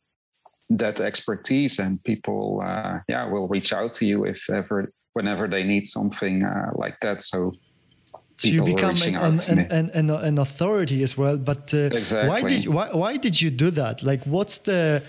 that 0.70 1.02
expertise, 1.02 1.80
and 1.80 2.04
people 2.04 2.62
uh, 2.64 3.00
yeah 3.10 3.26
will 3.26 3.48
reach 3.48 3.74
out 3.74 3.92
to 3.94 4.06
you 4.06 4.26
if 4.26 4.50
ever 4.50 4.92
whenever 5.16 5.48
they 5.48 5.64
need 5.64 5.86
something 5.86 6.44
uh, 6.44 6.70
like 6.76 7.00
that. 7.00 7.22
So 7.22 7.52
so 8.38 8.50
you 8.50 8.66
become 8.66 8.96
an, 9.08 9.16
an, 9.16 9.60
an, 9.72 9.90
an, 9.94 10.10
an, 10.10 10.38
authority 10.38 11.04
as 11.04 11.18
well 11.18 11.38
but 11.38 11.74
uh, 11.74 11.78
exactly. 11.94 12.30
why 12.30 12.42
did 12.42 12.66
you, 12.66 12.72
why, 12.72 12.90
why 12.92 13.16
did 13.16 13.42
you 13.42 13.50
do 13.50 13.72
that 13.72 14.04
like 14.04 14.22
what's 14.26 14.58
the 14.58 15.02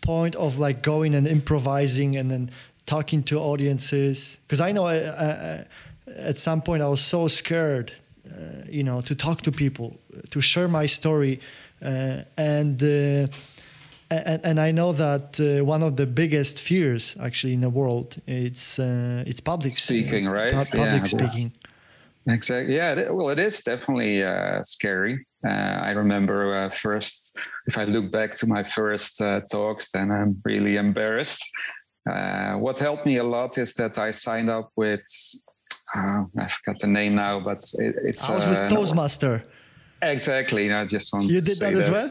point 0.00 0.34
of 0.34 0.58
like 0.58 0.82
going 0.82 1.14
and 1.14 1.28
improvising 1.28 2.16
and 2.16 2.28
then 2.28 2.50
talking 2.84 3.22
to 3.22 3.38
audiences 3.38 4.36
because 4.48 4.60
i 4.60 4.72
know 4.72 4.84
I, 4.84 4.96
uh, 4.98 5.64
I, 6.06 6.10
uh, 6.10 6.28
at 6.30 6.36
some 6.36 6.60
point 6.60 6.82
i 6.82 6.88
was 6.88 7.00
so 7.00 7.28
scared 7.28 7.92
uh, 8.26 8.64
you 8.68 8.82
know 8.82 9.00
to 9.02 9.14
talk 9.14 9.42
to 9.42 9.52
people 9.52 9.96
to 10.30 10.40
share 10.40 10.66
my 10.66 10.86
story 10.86 11.38
uh, 11.84 12.22
and, 12.36 12.82
uh, 12.82 13.26
and 14.12 14.40
and 14.44 14.60
i 14.60 14.70
know 14.70 14.92
that 14.92 15.40
uh, 15.40 15.64
one 15.64 15.82
of 15.82 15.96
the 15.96 16.06
biggest 16.06 16.62
fears 16.62 17.16
actually 17.20 17.52
in 17.52 17.60
the 17.60 17.70
world 17.70 18.16
it's 18.26 18.78
it's 18.78 19.40
public 19.40 19.72
speaking 19.72 20.28
right 20.28 20.52
pu- 20.52 20.78
public 20.78 21.02
yeah, 21.12 21.26
speaking 21.26 21.50
exactly 22.26 22.76
yeah 22.76 23.10
well 23.10 23.30
it 23.30 23.38
is 23.38 23.62
definitely 23.62 24.22
scary 24.62 25.24
uh, 25.46 25.50
I 25.50 25.90
remember 25.90 26.54
uh, 26.54 26.70
first, 26.70 27.38
if 27.66 27.76
I 27.76 27.84
look 27.84 28.12
back 28.12 28.30
to 28.36 28.46
my 28.46 28.62
first 28.62 29.20
uh, 29.20 29.40
talks, 29.50 29.90
then 29.90 30.12
I'm 30.12 30.40
really 30.44 30.76
embarrassed. 30.76 31.50
Uh, 32.08 32.54
what 32.54 32.78
helped 32.78 33.06
me 33.06 33.16
a 33.16 33.24
lot 33.24 33.58
is 33.58 33.74
that 33.74 33.98
I 33.98 34.12
signed 34.12 34.50
up 34.50 34.70
with, 34.76 35.02
uh, 35.94 36.24
I 36.38 36.48
forgot 36.48 36.78
the 36.78 36.86
name 36.86 37.14
now, 37.14 37.40
but 37.40 37.62
it, 37.78 37.96
it's. 38.04 38.28
I 38.30 38.34
was 38.36 38.46
with 38.46 38.58
uh, 38.58 38.68
Toastmaster. 38.68 39.44
Exactly. 40.00 40.72
I 40.72 40.84
just 40.84 41.12
want 41.12 41.26
you 41.26 41.40
did 41.40 41.58
that, 41.58 41.72
that 41.72 41.74
as 41.74 41.90
well? 41.90 42.08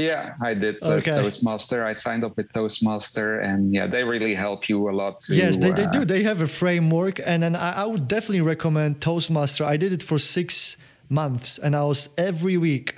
Yeah, 0.00 0.34
I 0.42 0.54
did 0.54 0.82
okay. 0.82 1.10
Toastmaster. 1.10 1.84
I 1.84 1.92
signed 1.92 2.24
up 2.24 2.36
with 2.36 2.50
Toastmaster, 2.52 3.40
and 3.40 3.72
yeah, 3.72 3.86
they 3.86 4.02
really 4.04 4.34
help 4.34 4.68
you 4.68 4.90
a 4.90 4.92
lot. 4.92 5.18
To, 5.18 5.34
yes, 5.34 5.56
they, 5.56 5.72
they 5.72 5.84
uh, 5.84 5.90
do. 5.90 6.04
They 6.04 6.22
have 6.22 6.40
a 6.42 6.46
framework, 6.46 7.20
and 7.24 7.42
then 7.42 7.54
I, 7.54 7.82
I 7.82 7.86
would 7.86 8.08
definitely 8.08 8.40
recommend 8.40 9.00
Toastmaster. 9.00 9.64
I 9.64 9.76
did 9.76 9.92
it 9.92 10.02
for 10.02 10.18
six 10.18 10.76
months 11.10 11.58
and 11.58 11.76
I 11.76 11.84
was 11.84 12.08
every 12.16 12.56
week 12.56 12.96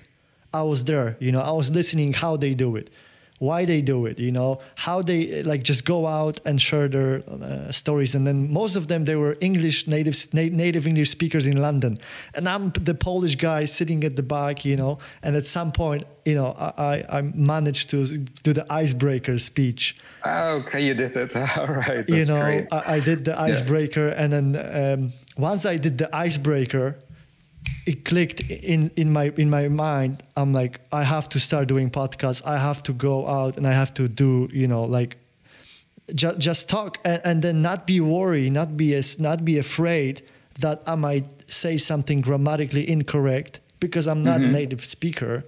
I 0.55 0.63
was 0.63 0.85
there, 0.85 1.17
you 1.19 1.33
know, 1.33 1.41
I 1.41 1.53
was 1.53 1.71
listening 1.71 2.13
how 2.13 2.37
they 2.37 2.55
do 2.55 2.77
it. 2.77 2.91
Why 3.43 3.65
they 3.65 3.83
do 3.83 4.07
it, 4.07 4.21
you 4.21 4.31
know, 4.31 4.61
how 4.77 5.03
they 5.03 5.43
like 5.43 5.65
just 5.65 5.85
go 5.85 6.07
out 6.07 6.39
and 6.47 6.63
share 6.63 6.87
their 6.87 7.25
uh, 7.29 7.73
stories. 7.73 8.15
And 8.15 8.25
then 8.25 8.53
most 8.53 8.77
of 8.77 8.87
them, 8.87 9.05
they 9.05 9.17
were 9.17 9.37
English 9.41 9.89
native, 9.89 10.17
na- 10.33 10.57
native 10.65 10.87
English 10.87 11.11
speakers 11.11 11.49
in 11.49 11.57
London. 11.61 11.99
And 12.35 12.49
I'm 12.49 12.71
the 12.71 12.95
Polish 12.95 13.35
guy 13.35 13.65
sitting 13.65 14.05
at 14.05 14.15
the 14.15 14.23
back, 14.23 14.65
you 14.65 14.77
know, 14.77 14.99
and 15.25 15.35
at 15.35 15.45
some 15.45 15.73
point, 15.73 16.05
you 16.25 16.37
know, 16.37 16.55
I, 16.57 17.05
I 17.19 17.23
managed 17.35 17.91
to 17.91 18.07
do 18.47 18.53
the 18.53 18.65
icebreaker 18.71 19.37
speech. 19.39 19.97
Okay, 20.25 20.87
you 20.87 20.95
did 20.95 21.17
it. 21.17 21.37
All 21.59 21.67
right. 21.67 22.09
you 22.09 22.25
know, 22.27 22.65
I, 22.71 22.95
I, 22.95 23.01
did 23.01 23.25
the 23.25 23.37
icebreaker. 23.37 24.07
Yeah. 24.07 24.23
And 24.23 24.33
then 24.33 24.47
um, 24.83 25.13
once 25.37 25.67
I 25.67 25.79
did 25.79 25.99
the 25.99 26.09
icebreaker, 26.15 26.97
it 27.87 28.05
clicked 28.05 28.41
in 28.51 28.91
in 28.97 29.13
my 29.13 29.33
in 29.37 29.51
my 29.51 29.69
mind. 29.69 30.23
I'm 30.37 30.53
like 30.53 30.81
i 30.93 31.03
have 31.03 31.29
to 31.31 31.41
start 31.41 31.69
doing 31.69 31.91
podcasts. 31.91 32.43
I 32.47 32.59
have 32.59 32.83
to 32.85 32.93
go 32.93 33.27
out 33.27 33.57
and 33.57 33.67
i 33.67 33.73
have 33.73 33.93
to 33.95 34.09
do 34.09 34.49
you 34.53 34.69
know 34.69 34.85
like 34.85 35.17
just 36.15 36.39
just 36.39 36.69
talk 36.69 36.99
and, 37.05 37.21
and 37.25 37.43
then 37.43 37.63
not 37.63 37.87
be 37.87 38.01
worried 38.01 38.53
not 38.53 38.77
be 38.77 38.95
as 38.95 39.19
not 39.19 39.45
be 39.45 39.59
afraid 39.59 40.23
that 40.61 40.83
i 40.87 40.95
might 40.95 41.27
say 41.51 41.77
something 41.77 42.21
grammatically 42.21 42.89
incorrect 42.89 43.61
because 43.81 44.07
i'm 44.07 44.23
not 44.23 44.41
mm-hmm. 44.41 44.51
a 44.51 44.61
native 44.61 44.85
speaker. 44.85 45.43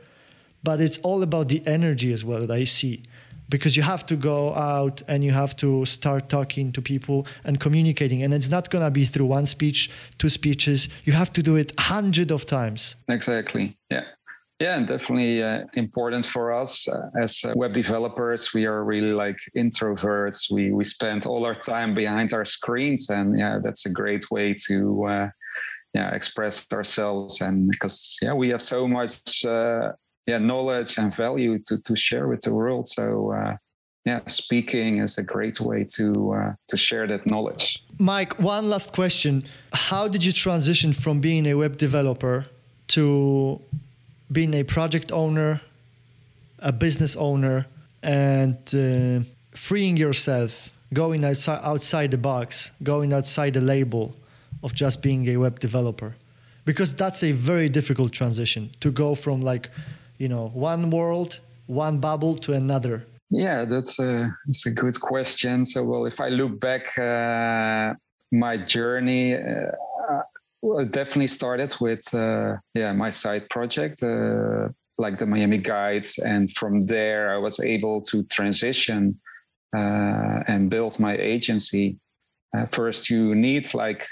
But 0.62 0.80
it's 0.80 0.96
all 1.00 1.22
about 1.22 1.50
the 1.50 1.62
energy 1.66 2.10
as 2.10 2.24
well 2.24 2.40
that 2.46 2.50
i 2.50 2.64
see 2.64 3.02
because 3.48 3.76
you 3.76 3.82
have 3.82 4.06
to 4.06 4.16
go 4.16 4.54
out 4.54 5.02
and 5.08 5.22
you 5.22 5.32
have 5.32 5.54
to 5.56 5.84
start 5.84 6.28
talking 6.28 6.72
to 6.72 6.82
people 6.82 7.26
and 7.44 7.60
communicating. 7.60 8.22
And 8.22 8.32
it's 8.32 8.50
not 8.50 8.70
going 8.70 8.84
to 8.84 8.90
be 8.90 9.04
through 9.04 9.26
one 9.26 9.46
speech 9.46 9.90
two 10.18 10.28
speeches. 10.28 10.88
You 11.04 11.12
have 11.12 11.32
to 11.34 11.42
do 11.42 11.56
it 11.56 11.72
hundred 11.78 12.30
of 12.30 12.46
times. 12.46 12.96
Exactly. 13.08 13.76
Yeah. 13.90 14.04
Yeah 14.60 14.76
and 14.76 14.86
definitely 14.86 15.42
uh, 15.42 15.64
important 15.74 16.24
for 16.24 16.52
us 16.52 16.88
uh, 16.88 17.10
as 17.20 17.44
uh, 17.44 17.52
web 17.56 17.72
developers 17.72 18.54
we 18.54 18.66
are 18.66 18.84
really 18.84 19.12
like 19.12 19.36
introverts. 19.56 20.50
We 20.50 20.72
we 20.72 20.84
spend 20.84 21.26
all 21.26 21.44
our 21.44 21.56
time 21.56 21.92
behind 21.92 22.32
our 22.32 22.44
screens 22.44 23.10
and 23.10 23.38
yeah 23.38 23.58
that's 23.60 23.84
a 23.86 23.90
great 23.90 24.24
way 24.30 24.54
to 24.68 25.04
uh, 25.04 25.28
yeah 25.92 26.14
express 26.14 26.66
ourselves. 26.72 27.40
And 27.40 27.68
because 27.68 28.18
yeah 28.22 28.32
we 28.32 28.48
have 28.50 28.62
so 28.62 28.86
much 28.86 29.44
uh, 29.44 29.92
yeah 30.26 30.38
knowledge 30.38 30.98
and 30.98 31.14
value 31.14 31.58
to 31.66 31.80
to 31.82 31.96
share 31.96 32.28
with 32.28 32.40
the 32.40 32.54
world. 32.54 32.88
So 32.88 33.32
uh, 33.32 33.56
yeah, 34.04 34.20
speaking 34.26 34.98
is 34.98 35.18
a 35.18 35.22
great 35.22 35.60
way 35.60 35.84
to 35.96 36.32
uh, 36.32 36.52
to 36.68 36.76
share 36.76 37.06
that 37.06 37.26
knowledge. 37.26 37.82
Mike, 37.98 38.38
one 38.38 38.68
last 38.68 38.92
question: 38.92 39.44
How 39.72 40.08
did 40.08 40.24
you 40.24 40.32
transition 40.32 40.92
from 40.92 41.20
being 41.20 41.46
a 41.46 41.54
web 41.54 41.76
developer 41.76 42.46
to 42.88 43.60
being 44.30 44.54
a 44.54 44.62
project 44.62 45.12
owner, 45.12 45.60
a 46.58 46.72
business 46.72 47.16
owner, 47.16 47.66
and 48.02 48.58
uh, 48.74 49.24
freeing 49.54 49.96
yourself, 49.96 50.70
going 50.92 51.24
outside 51.24 51.60
outside 51.62 52.10
the 52.10 52.18
box, 52.18 52.72
going 52.82 53.12
outside 53.12 53.54
the 53.54 53.60
label 53.60 54.14
of 54.62 54.74
just 54.74 55.02
being 55.02 55.28
a 55.28 55.36
web 55.36 55.60
developer? 55.60 56.14
Because 56.66 56.94
that's 56.94 57.22
a 57.22 57.32
very 57.32 57.68
difficult 57.68 58.12
transition 58.12 58.70
to 58.80 58.90
go 58.90 59.14
from 59.14 59.42
like 59.42 59.70
you 60.18 60.28
know 60.28 60.48
one 60.48 60.90
world 60.90 61.40
one 61.66 61.98
bubble 61.98 62.34
to 62.36 62.52
another? 62.52 63.06
Yeah 63.30 63.64
that's 63.64 63.98
a 63.98 64.28
that's 64.46 64.66
a 64.66 64.70
good 64.70 65.00
question. 65.00 65.64
So 65.64 65.82
well 65.84 66.06
if 66.06 66.20
i 66.20 66.28
look 66.28 66.60
back 66.60 66.96
uh, 66.98 67.94
my 68.32 68.56
journey 68.56 69.34
uh, 69.34 69.70
well, 70.62 70.78
it 70.78 70.92
definitely 70.92 71.26
started 71.26 71.74
with 71.80 72.14
uh, 72.14 72.56
yeah 72.74 72.92
my 72.92 73.10
side 73.10 73.48
project 73.50 74.02
uh, 74.02 74.68
like 74.98 75.18
the 75.18 75.26
miami 75.26 75.58
guides. 75.58 76.18
And 76.18 76.50
from 76.50 76.82
there 76.82 77.34
i 77.34 77.38
was 77.38 77.60
able 77.60 78.02
to 78.02 78.22
transition 78.24 79.18
uh, 79.76 80.40
and 80.46 80.70
build 80.70 81.00
my 81.00 81.16
agency. 81.16 81.98
Uh, 82.56 82.66
first 82.66 83.10
you 83.10 83.34
need 83.34 83.74
like 83.74 84.06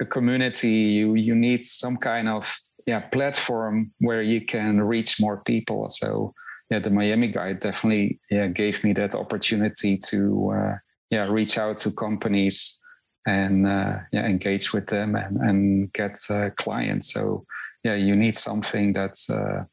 a 0.00 0.06
community. 0.06 0.70
You 0.98 1.14
you 1.14 1.34
need 1.34 1.64
some 1.64 1.96
kind 1.96 2.28
of 2.28 2.54
yeah 2.86 3.00
platform 3.00 3.92
where 4.00 4.22
you 4.22 4.40
can 4.40 4.80
reach 4.80 5.20
more 5.20 5.42
people. 5.44 5.88
So 5.88 6.34
yeah, 6.70 6.78
the 6.78 6.90
Miami 6.90 7.28
guide 7.28 7.60
definitely 7.60 8.18
yeah 8.30 8.46
gave 8.46 8.82
me 8.84 8.92
that 8.94 9.14
opportunity 9.14 9.98
to 10.10 10.52
uh, 10.54 10.74
yeah 11.10 11.30
reach 11.30 11.58
out 11.58 11.76
to 11.78 11.92
companies 11.92 12.80
and 13.26 13.66
uh, 13.66 13.98
yeah 14.12 14.26
engage 14.26 14.72
with 14.72 14.86
them 14.86 15.14
and 15.14 15.36
and 15.38 15.92
get 15.92 16.18
uh, 16.30 16.50
clients. 16.56 17.12
So 17.12 17.44
yeah, 17.84 17.94
you 17.94 18.16
need 18.16 18.36
something 18.36 18.92
that 18.94 19.16
uh, 19.30 19.64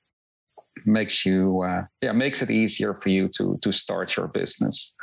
makes 0.86 1.26
you 1.26 1.62
uh, 1.62 1.84
yeah 2.02 2.12
makes 2.12 2.42
it 2.42 2.52
easier 2.52 2.94
for 2.94 3.10
you 3.10 3.28
to 3.38 3.58
to 3.62 3.72
start 3.72 4.18
your 4.18 4.28
business. 4.28 4.96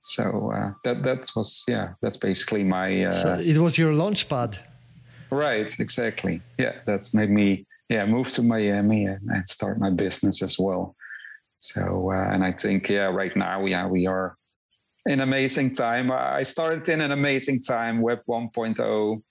So 0.00 0.52
uh, 0.54 0.72
that 0.84 1.02
that 1.02 1.30
was 1.36 1.64
yeah 1.68 1.94
that's 2.00 2.16
basically 2.16 2.64
my. 2.64 3.10
so 3.10 3.38
it 3.38 3.58
was 3.58 3.76
your 3.76 3.92
launch 3.92 4.28
pad. 4.28 4.56
Right, 5.30 5.78
exactly. 5.78 6.42
Yeah, 6.58 6.80
that's 6.86 7.14
made 7.14 7.30
me 7.30 7.66
yeah 7.88 8.06
move 8.06 8.30
to 8.30 8.42
Miami 8.42 9.04
and, 9.04 9.48
start 9.48 9.78
my 9.78 9.90
business 9.90 10.42
as 10.42 10.58
well. 10.58 10.96
So 11.58 12.10
uh, 12.12 12.32
and 12.32 12.44
I 12.44 12.52
think 12.52 12.88
yeah 12.88 13.06
right 13.06 13.34
now 13.36 13.64
yeah 13.66 13.86
we 13.86 14.06
are 14.06 14.36
in 15.06 15.20
amazing 15.20 15.72
time. 15.72 16.10
I 16.10 16.42
started 16.42 16.88
in 16.88 17.00
an 17.00 17.12
amazing 17.12 17.62
time, 17.62 18.00
Web 18.00 18.20
1.0, 18.28 19.22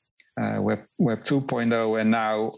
uh, 0.41 0.62
Web 0.62 0.85
Web 0.97 1.19
2.0, 1.19 2.01
and 2.01 2.12
now 2.12 2.51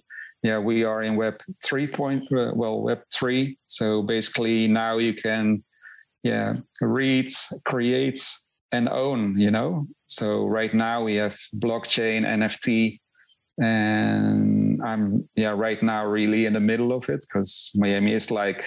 yeah 0.44 0.60
we 0.60 0.84
are 0.84 1.04
in 1.04 1.16
Web 1.16 1.38
3. 1.64 1.88
Point, 1.88 2.32
uh, 2.34 2.52
well 2.56 2.82
Web 2.82 3.02
3. 3.14 3.58
So 3.68 4.04
basically 4.04 4.68
now 4.68 4.98
you 4.98 5.14
can 5.14 5.64
yeah 6.24 6.58
read, 6.80 7.28
create, 7.66 8.22
and 8.72 8.88
own. 8.88 9.36
You 9.38 9.52
know. 9.52 9.88
So 10.08 10.46
right 10.46 10.74
now 10.74 11.04
we 11.04 11.16
have 11.16 11.34
blockchain, 11.56 12.24
NFT, 12.24 13.00
and 13.60 14.82
i'm 14.84 15.28
yeah 15.36 15.50
right 15.50 15.84
now 15.84 16.06
really 16.06 16.46
in 16.46 16.54
the 16.54 16.60
middle 16.60 16.94
of 16.94 17.10
it 17.10 17.24
because 17.28 17.72
miami 17.76 18.14
is 18.14 18.32
like 18.32 18.64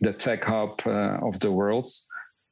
the 0.00 0.12
tech 0.12 0.44
hub 0.44 0.80
uh, 0.86 1.18
of 1.22 1.38
the 1.40 1.50
world. 1.50 1.84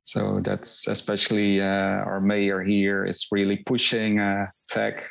So 0.04 0.40
that's 0.42 0.88
especially 0.88 1.60
uh, 1.60 1.64
our 2.08 2.20
mayor 2.20 2.62
here 2.62 3.04
is 3.04 3.28
really 3.30 3.56
pushing 3.56 4.18
uh, 4.18 4.46
tech. 4.68 5.04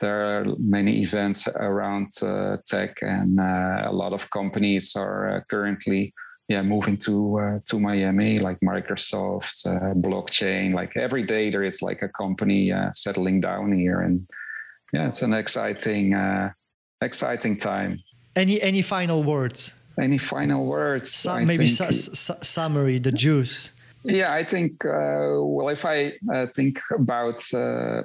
There 0.00 0.40
are 0.40 0.44
many 0.58 1.00
events 1.02 1.48
around 1.48 2.10
uh, 2.22 2.58
tech 2.66 2.98
and 3.02 3.38
uh, 3.38 3.82
a 3.84 3.92
lot 3.92 4.12
of 4.12 4.30
companies 4.30 4.96
are 4.96 5.36
uh, 5.36 5.40
currently 5.48 6.14
yeah 6.48 6.62
moving 6.62 6.96
to 6.96 7.60
to 7.66 7.78
miami 7.78 8.38
like 8.40 8.58
microsoft 8.58 9.54
blockchain 10.02 10.72
like 10.74 10.96
every 10.96 11.22
day 11.22 11.48
there 11.48 11.62
is 11.62 11.80
like 11.80 12.02
a 12.02 12.08
company 12.08 12.72
settling 12.92 13.40
down 13.40 13.70
here 13.70 14.00
and 14.00 14.28
yeah, 14.92 15.06
it's 15.06 15.22
an 15.22 15.32
exciting, 15.32 16.14
uh, 16.14 16.52
exciting 17.00 17.56
time. 17.56 17.98
Any 18.36 18.60
any 18.60 18.82
final 18.82 19.22
words? 19.22 19.74
Any 20.00 20.18
final 20.18 20.66
words? 20.66 21.12
Some, 21.12 21.46
maybe 21.46 21.66
su- 21.66 21.92
su- 21.92 22.42
summary, 22.42 22.98
the 22.98 23.12
juice. 23.12 23.72
Yeah, 24.04 24.32
I 24.32 24.44
think. 24.44 24.84
Uh, 24.84 25.42
well, 25.42 25.68
if 25.68 25.84
I 25.84 26.14
uh, 26.32 26.46
think 26.54 26.80
about, 26.94 27.42
uh, 27.52 28.02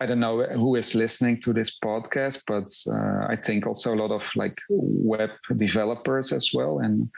I 0.00 0.06
don't 0.06 0.20
know 0.20 0.42
who 0.42 0.76
is 0.76 0.94
listening 0.94 1.40
to 1.40 1.52
this 1.52 1.78
podcast, 1.78 2.42
but 2.46 2.68
uh, 2.92 3.26
I 3.32 3.36
think 3.36 3.66
also 3.66 3.94
a 3.94 3.96
lot 3.96 4.10
of 4.10 4.30
like 4.36 4.58
web 4.68 5.30
developers 5.56 6.32
as 6.32 6.50
well, 6.52 6.80
and 6.80 7.08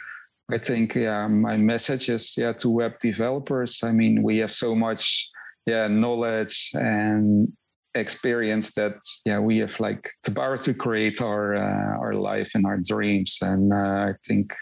I 0.50 0.58
think 0.58 0.94
yeah, 0.94 1.26
my 1.28 1.56
message 1.56 2.08
is 2.08 2.36
yeah 2.38 2.52
to 2.54 2.70
web 2.70 2.98
developers. 3.00 3.82
I 3.82 3.92
mean, 3.92 4.22
we 4.22 4.38
have 4.38 4.52
so 4.52 4.74
much 4.74 5.30
yeah 5.66 5.88
knowledge 5.88 6.70
and 6.74 7.52
experience 7.94 8.72
that 8.74 8.96
yeah 9.26 9.38
we 9.38 9.58
have 9.58 9.78
like 9.80 10.08
the 10.24 10.30
power 10.30 10.56
to 10.56 10.72
create 10.72 11.20
our 11.20 11.54
uh, 11.54 11.98
our 11.98 12.14
life 12.14 12.54
and 12.54 12.66
our 12.66 12.78
dreams. 12.78 13.38
And 13.42 13.72
uh, 13.72 14.10
i 14.10 14.14
think 14.26 14.54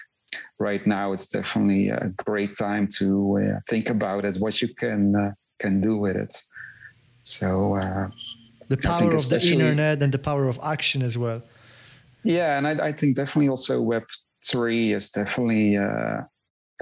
right 0.59 0.87
now 0.87 1.13
it's 1.13 1.29
definitely 1.29 1.89
a 1.89 2.09
great 2.25 2.57
time 2.57 2.87
to 2.99 3.39
uh, 3.39 3.61
think 3.69 3.91
about 3.91 4.25
it 4.25 4.41
what 4.41 4.61
you 4.63 4.69
can 4.75 5.15
uh, 5.17 5.33
can 5.59 5.81
do 5.81 5.97
with 5.97 6.17
it. 6.17 6.35
So 7.23 7.75
uh, 7.77 8.09
the 8.69 8.77
power 8.77 9.15
of 9.15 9.29
the 9.29 9.41
internet 9.53 10.03
and 10.03 10.13
the 10.13 10.19
power 10.19 10.49
of 10.49 10.59
action 10.63 11.03
as 11.03 11.17
well. 11.19 11.43
Yeah 12.23 12.59
and 12.59 12.67
i, 12.67 12.89
I 12.89 12.93
think 12.93 13.17
definitely 13.17 13.49
also 13.49 13.81
web 13.81 14.05
3 14.45 14.93
is 14.93 15.11
definitely 15.11 15.77
uh, 15.77 16.21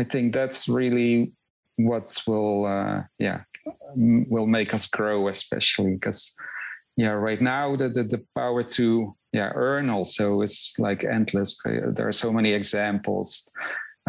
i 0.00 0.04
think 0.04 0.32
that's 0.32 0.68
really 0.68 1.32
what 1.78 2.22
will 2.26 2.66
uh, 2.66 3.02
yeah 3.18 3.42
will 3.96 4.46
make 4.46 4.74
us 4.74 4.86
grow, 4.86 5.28
especially 5.28 5.94
because 5.94 6.36
yeah, 6.96 7.10
right 7.10 7.40
now 7.40 7.76
the, 7.76 7.88
the, 7.88 8.02
the 8.02 8.24
power 8.34 8.62
to 8.62 9.14
yeah 9.32 9.52
earn 9.54 9.88
also 9.88 10.42
is 10.42 10.74
like 10.78 11.04
endless. 11.04 11.60
There 11.64 12.08
are 12.08 12.12
so 12.12 12.32
many 12.32 12.52
examples. 12.52 13.50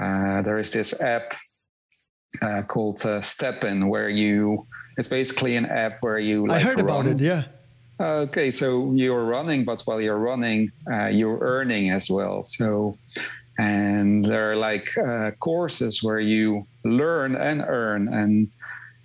Uh, 0.02 0.42
there 0.42 0.58
is 0.58 0.72
this 0.72 1.00
app 1.02 1.36
uh, 2.42 2.64
called 2.64 3.00
uh, 3.06 3.20
STEPN 3.20 3.90
where 3.90 4.10
you 4.10 4.64
it's 4.98 5.08
basically 5.08 5.56
an 5.56 5.66
app 5.66 6.02
where 6.02 6.20
you 6.20 6.48
like, 6.48 6.62
I 6.62 6.68
heard 6.68 6.82
run. 6.82 6.86
about 6.86 7.08
it. 7.08 7.20
Yeah. 7.20 7.44
Okay, 8.02 8.50
so 8.50 8.94
you're 8.94 9.26
running, 9.26 9.66
but 9.66 9.82
while 9.82 10.00
you're 10.00 10.18
running, 10.18 10.70
uh, 10.92 11.08
you're 11.08 11.40
earning 11.42 11.90
as 11.90 12.10
well. 12.10 12.44
So 12.44 12.98
and 13.60 14.24
there 14.24 14.52
are 14.52 14.56
like 14.56 14.98
uh, 14.98 15.32
courses 15.40 16.02
where 16.02 16.20
you 16.20 16.66
learn 16.86 17.36
and 17.36 17.62
earn. 17.62 18.08
And 18.08 18.50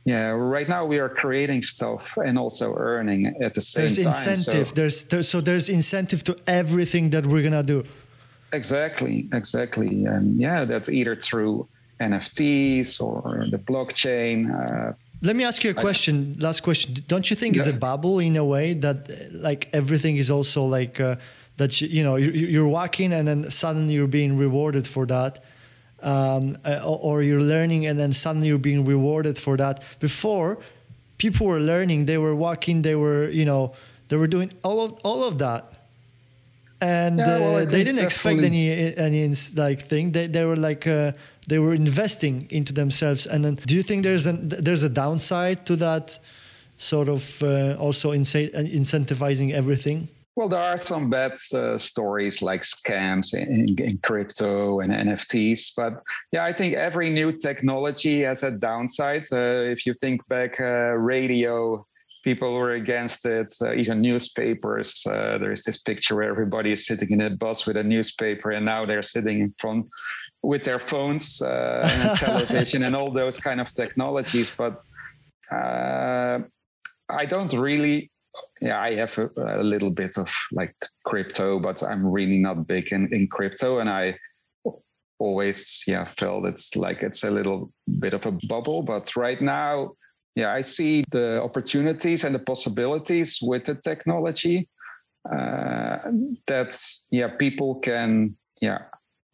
yeah 0.04 0.28
right 0.28 0.68
now 0.68 0.84
we 0.84 0.98
are 0.98 1.08
creating 1.08 1.62
stuff 1.62 2.16
and 2.18 2.38
also 2.38 2.74
earning 2.76 3.20
at 3.42 3.54
the 3.54 3.60
same 3.60 3.82
there's 3.82 3.98
time 3.98 4.08
incentive. 4.08 4.68
So, 4.68 4.74
there's, 4.74 5.04
there's 5.04 5.28
so 5.28 5.40
there's 5.40 5.68
incentive 5.68 6.22
to 6.24 6.36
everything 6.46 7.10
that 7.10 7.26
we're 7.26 7.42
gonna 7.42 7.62
do. 7.62 7.84
Exactly 8.52 9.28
exactly. 9.32 10.04
And 10.04 10.38
yeah 10.38 10.64
that's 10.64 10.88
either 10.88 11.16
through 11.16 11.66
nfts 12.00 13.00
or 13.00 13.46
the 13.50 13.58
blockchain 13.58 14.36
uh, 14.50 14.92
let 15.22 15.36
me 15.36 15.44
ask 15.44 15.64
you 15.64 15.70
a 15.70 15.74
question 15.74 16.36
last 16.38 16.60
question. 16.62 16.94
Don't 17.06 17.30
you 17.30 17.36
think 17.36 17.54
yeah. 17.54 17.60
it's 17.60 17.68
a 17.68 17.72
bubble 17.72 18.18
in 18.18 18.36
a 18.36 18.44
way 18.44 18.74
that 18.74 19.08
like 19.32 19.68
everything 19.72 20.16
is 20.18 20.30
also 20.30 20.64
like 20.64 21.00
uh, 21.00 21.16
that 21.56 21.80
you, 21.80 21.88
you 21.88 22.02
know 22.02 22.16
you're 22.16 22.68
walking 22.68 23.12
and 23.12 23.26
then 23.28 23.50
suddenly 23.50 23.94
you're 23.94 24.06
being 24.06 24.36
rewarded 24.36 24.86
for 24.86 25.06
that 25.06 25.40
um, 26.02 26.58
uh, 26.64 26.80
or 26.84 27.22
you're 27.22 27.40
learning 27.40 27.86
and 27.86 27.98
then 27.98 28.12
suddenly 28.12 28.48
you're 28.48 28.58
being 28.58 28.84
rewarded 28.84 29.38
for 29.38 29.56
that. 29.56 29.82
Before 30.00 30.58
people 31.18 31.46
were 31.46 31.60
learning 31.60 32.04
they 32.06 32.18
were 32.18 32.34
walking 32.34 32.82
they 32.82 32.94
were 32.94 33.28
you 33.30 33.44
know 33.44 33.72
they 34.08 34.16
were 34.16 34.26
doing 34.26 34.52
all 34.62 34.80
of 34.84 34.92
all 35.04 35.24
of 35.24 35.38
that. 35.38 35.70
And 36.80 37.18
yeah, 37.18 37.38
well, 37.38 37.56
uh, 37.56 37.64
they 37.64 37.82
didn't 37.84 38.02
expect 38.02 38.42
any 38.42 38.68
any 38.96 39.32
like 39.56 39.80
thing. 39.80 40.12
They, 40.12 40.26
they 40.26 40.44
were 40.44 40.56
like 40.56 40.86
uh, 40.86 41.12
they 41.48 41.58
were 41.58 41.72
investing 41.72 42.46
into 42.50 42.74
themselves. 42.74 43.26
And 43.26 43.44
then 43.44 43.54
do 43.54 43.74
you 43.74 43.82
think 43.82 44.02
there's 44.02 44.26
a 44.26 44.32
there's 44.32 44.82
a 44.82 44.90
downside 44.90 45.64
to 45.66 45.76
that 45.76 46.18
sort 46.76 47.08
of 47.08 47.42
uh, 47.42 47.76
also 47.78 48.12
incentivizing 48.12 49.52
everything 49.52 50.08
well, 50.36 50.48
there 50.48 50.60
are 50.60 50.76
some 50.76 51.10
bad 51.10 51.34
uh, 51.54 51.78
stories 51.78 52.42
like 52.42 52.62
scams 52.62 53.34
in, 53.34 53.66
in, 53.78 53.98
crypto 53.98 54.80
and 54.80 54.92
NFTs, 54.92 55.74
but 55.76 56.02
yeah, 56.32 56.44
I 56.44 56.52
think 56.52 56.74
every 56.74 57.08
new 57.08 57.30
technology 57.30 58.22
has 58.22 58.42
a 58.42 58.50
downside. 58.50 59.26
Uh, 59.32 59.70
if 59.70 59.86
you 59.86 59.94
think 59.94 60.26
back, 60.28 60.60
uh, 60.60 60.94
radio, 60.96 61.86
people 62.24 62.54
were 62.54 62.72
against 62.72 63.26
it. 63.26 63.52
Uh, 63.62 63.74
even 63.74 64.00
newspapers. 64.00 65.06
Uh, 65.06 65.38
there 65.38 65.52
is 65.52 65.62
this 65.62 65.76
picture 65.76 66.16
where 66.16 66.28
everybody 66.28 66.72
is 66.72 66.84
sitting 66.84 67.12
in 67.12 67.20
a 67.20 67.30
bus 67.30 67.64
with 67.64 67.76
a 67.76 67.84
newspaper, 67.84 68.50
and 68.50 68.66
now 68.66 68.84
they're 68.84 69.02
sitting 69.02 69.38
in 69.38 69.54
front 69.58 69.88
with 70.42 70.64
their 70.64 70.80
phones 70.80 71.40
uh, 71.42 71.88
and 71.92 72.18
television 72.18 72.82
and 72.82 72.96
all 72.96 73.12
those 73.12 73.38
kind 73.38 73.60
of 73.60 73.72
technologies. 73.72 74.50
But 74.50 74.82
I 75.52 77.26
don't 77.28 77.52
really 77.52 78.10
yeah, 78.60 78.80
I 78.80 78.94
have 78.94 79.16
a, 79.18 79.30
a, 79.36 79.62
little 79.62 79.90
bit 79.90 80.16
of 80.18 80.32
like 80.52 80.74
crypto, 81.04 81.58
but 81.58 81.82
I'm 81.82 82.06
really 82.06 82.38
not 82.38 82.66
big 82.66 82.92
in, 82.92 83.12
in 83.12 83.28
crypto. 83.28 83.78
And 83.78 83.90
I 83.90 84.16
always, 85.18 85.84
yeah, 85.86 86.04
felt 86.04 86.46
it's 86.46 86.76
like 86.76 87.02
it's 87.02 87.24
a 87.24 87.30
little 87.30 87.72
bit 87.98 88.14
of 88.14 88.26
a 88.26 88.32
bubble. 88.48 88.82
But 88.82 89.14
right 89.16 89.40
now, 89.40 89.92
yeah, 90.34 90.52
I 90.52 90.62
see 90.62 91.04
the 91.10 91.42
opportunities 91.42 92.24
and 92.24 92.34
the 92.34 92.40
possibilities 92.40 93.38
with 93.42 93.64
the 93.64 93.74
technology. 93.76 94.68
Uh, 95.30 95.98
that's, 96.46 97.06
yeah, 97.10 97.28
people 97.28 97.76
can, 97.76 98.36
yeah, 98.60 98.78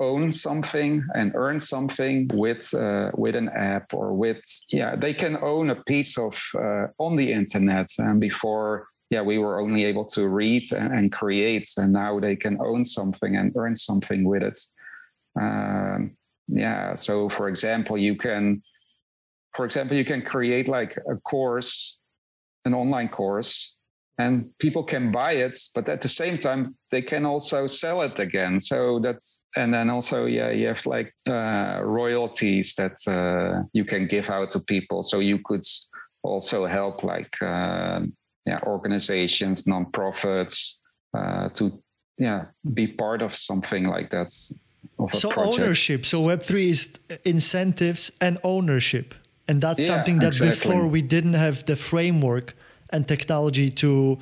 own 0.00 0.32
something 0.32 1.04
and 1.14 1.32
earn 1.34 1.60
something 1.60 2.26
with 2.32 2.74
uh, 2.74 3.10
with 3.14 3.36
an 3.36 3.50
app 3.50 3.92
or 3.92 4.14
with 4.14 4.42
yeah 4.70 4.96
they 4.96 5.12
can 5.12 5.36
own 5.42 5.68
a 5.70 5.76
piece 5.84 6.18
of 6.18 6.42
uh, 6.58 6.86
on 6.98 7.16
the 7.16 7.30
internet 7.30 7.86
and 7.98 8.18
before 8.18 8.88
yeah, 9.10 9.20
we 9.20 9.38
were 9.38 9.60
only 9.60 9.84
able 9.84 10.04
to 10.04 10.28
read 10.28 10.62
and, 10.72 10.92
and, 10.92 11.12
create, 11.12 11.68
and 11.76 11.92
now 11.92 12.20
they 12.20 12.36
can 12.36 12.56
own 12.60 12.84
something 12.84 13.36
and 13.36 13.52
earn 13.56 13.74
something 13.74 14.24
with 14.24 14.42
it. 14.44 14.58
Um, 15.38 16.12
yeah. 16.46 16.94
So, 16.94 17.28
for 17.28 17.48
example, 17.48 17.98
you 17.98 18.14
can, 18.14 18.62
for 19.54 19.64
example, 19.64 19.96
you 19.96 20.04
can 20.04 20.22
create 20.22 20.68
like 20.68 20.96
a 21.10 21.16
course, 21.16 21.98
an 22.64 22.72
online 22.72 23.08
course, 23.08 23.74
and 24.16 24.46
people 24.58 24.84
can 24.84 25.10
buy 25.10 25.32
it, 25.32 25.56
but 25.74 25.88
at 25.88 26.02
the 26.02 26.08
same 26.08 26.38
time, 26.38 26.76
they 26.90 27.02
can 27.02 27.24
also 27.24 27.66
sell 27.66 28.02
it 28.02 28.18
again. 28.18 28.60
So 28.60 29.00
that's, 29.00 29.44
and 29.56 29.72
then 29.74 29.90
also, 29.90 30.26
yeah, 30.26 30.50
you 30.50 30.68
have 30.68 30.84
like 30.86 31.12
uh, 31.28 31.80
royalties 31.82 32.74
that 32.74 32.96
uh, 33.08 33.66
you 33.72 33.84
can 33.84 34.06
give 34.06 34.30
out 34.30 34.50
to 34.50 34.60
people. 34.60 35.02
So 35.02 35.18
you 35.18 35.40
could 35.44 35.64
also 36.22 36.66
help 36.66 37.02
like. 37.02 37.34
Uh, 37.42 38.02
yeah, 38.46 38.60
organizations, 38.64 39.64
nonprofits 39.64 40.80
uh, 41.14 41.48
to 41.50 41.82
yeah 42.18 42.46
be 42.74 42.86
part 42.86 43.22
of 43.22 43.34
something 43.34 43.86
like 43.86 44.10
that. 44.10 44.30
so 45.12 45.30
ownership. 45.36 46.04
So 46.06 46.20
Web 46.20 46.42
three 46.42 46.70
is 46.70 46.98
incentives 47.24 48.12
and 48.20 48.38
ownership, 48.42 49.14
and 49.48 49.60
that's 49.60 49.80
yeah, 49.80 49.86
something 49.86 50.18
that 50.20 50.32
exactly. 50.32 50.50
before 50.50 50.86
we 50.88 51.02
didn't 51.02 51.34
have 51.34 51.64
the 51.66 51.76
framework 51.76 52.54
and 52.90 53.06
technology 53.06 53.70
to 53.70 54.18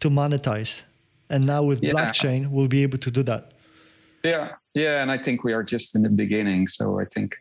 to 0.00 0.10
monetize, 0.10 0.84
and 1.28 1.46
now 1.46 1.62
with 1.62 1.82
yeah. 1.82 1.92
blockchain 1.92 2.50
we'll 2.50 2.68
be 2.68 2.82
able 2.82 2.98
to 2.98 3.10
do 3.10 3.22
that. 3.22 3.52
Yeah, 4.24 4.50
yeah, 4.74 5.02
and 5.02 5.10
I 5.10 5.18
think 5.18 5.44
we 5.44 5.52
are 5.52 5.64
just 5.64 5.96
in 5.96 6.02
the 6.02 6.10
beginning. 6.10 6.66
So 6.66 7.00
I 7.00 7.04
think 7.12 7.36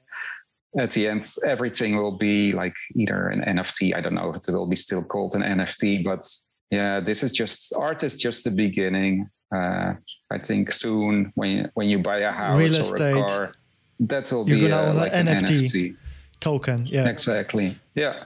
at 0.77 0.91
the 0.91 1.07
end, 1.07 1.25
everything 1.45 1.97
will 1.97 2.17
be 2.17 2.53
like 2.53 2.75
either 2.95 3.27
an 3.27 3.41
NFT. 3.41 3.95
I 3.95 4.01
don't 4.01 4.13
know 4.13 4.29
if 4.29 4.37
it 4.47 4.53
will 4.53 4.67
be 4.67 4.75
still 4.75 5.03
called 5.03 5.35
an 5.35 5.41
NFT, 5.41 6.03
but 6.03 6.23
yeah, 6.69 6.99
this 7.01 7.23
is 7.23 7.31
just 7.31 7.73
art 7.75 8.03
is 8.03 8.19
just 8.21 8.43
the 8.43 8.51
beginning. 8.51 9.29
Uh, 9.53 9.95
I 10.31 10.37
think 10.37 10.71
soon 10.71 11.33
when 11.35 11.69
when 11.73 11.89
you 11.89 11.99
buy 11.99 12.19
a 12.19 12.31
house 12.31 12.57
Real 12.57 12.73
estate, 12.73 13.15
or 13.15 13.25
a 13.25 13.27
car, 13.27 13.53
that 13.99 14.31
will 14.31 14.45
be 14.45 14.71
uh, 14.71 14.93
like 14.93 15.11
an 15.13 15.27
NFT, 15.27 15.43
NFT, 15.43 15.95
token. 16.39 16.85
Yeah, 16.85 17.09
exactly. 17.09 17.75
Yeah. 17.93 18.23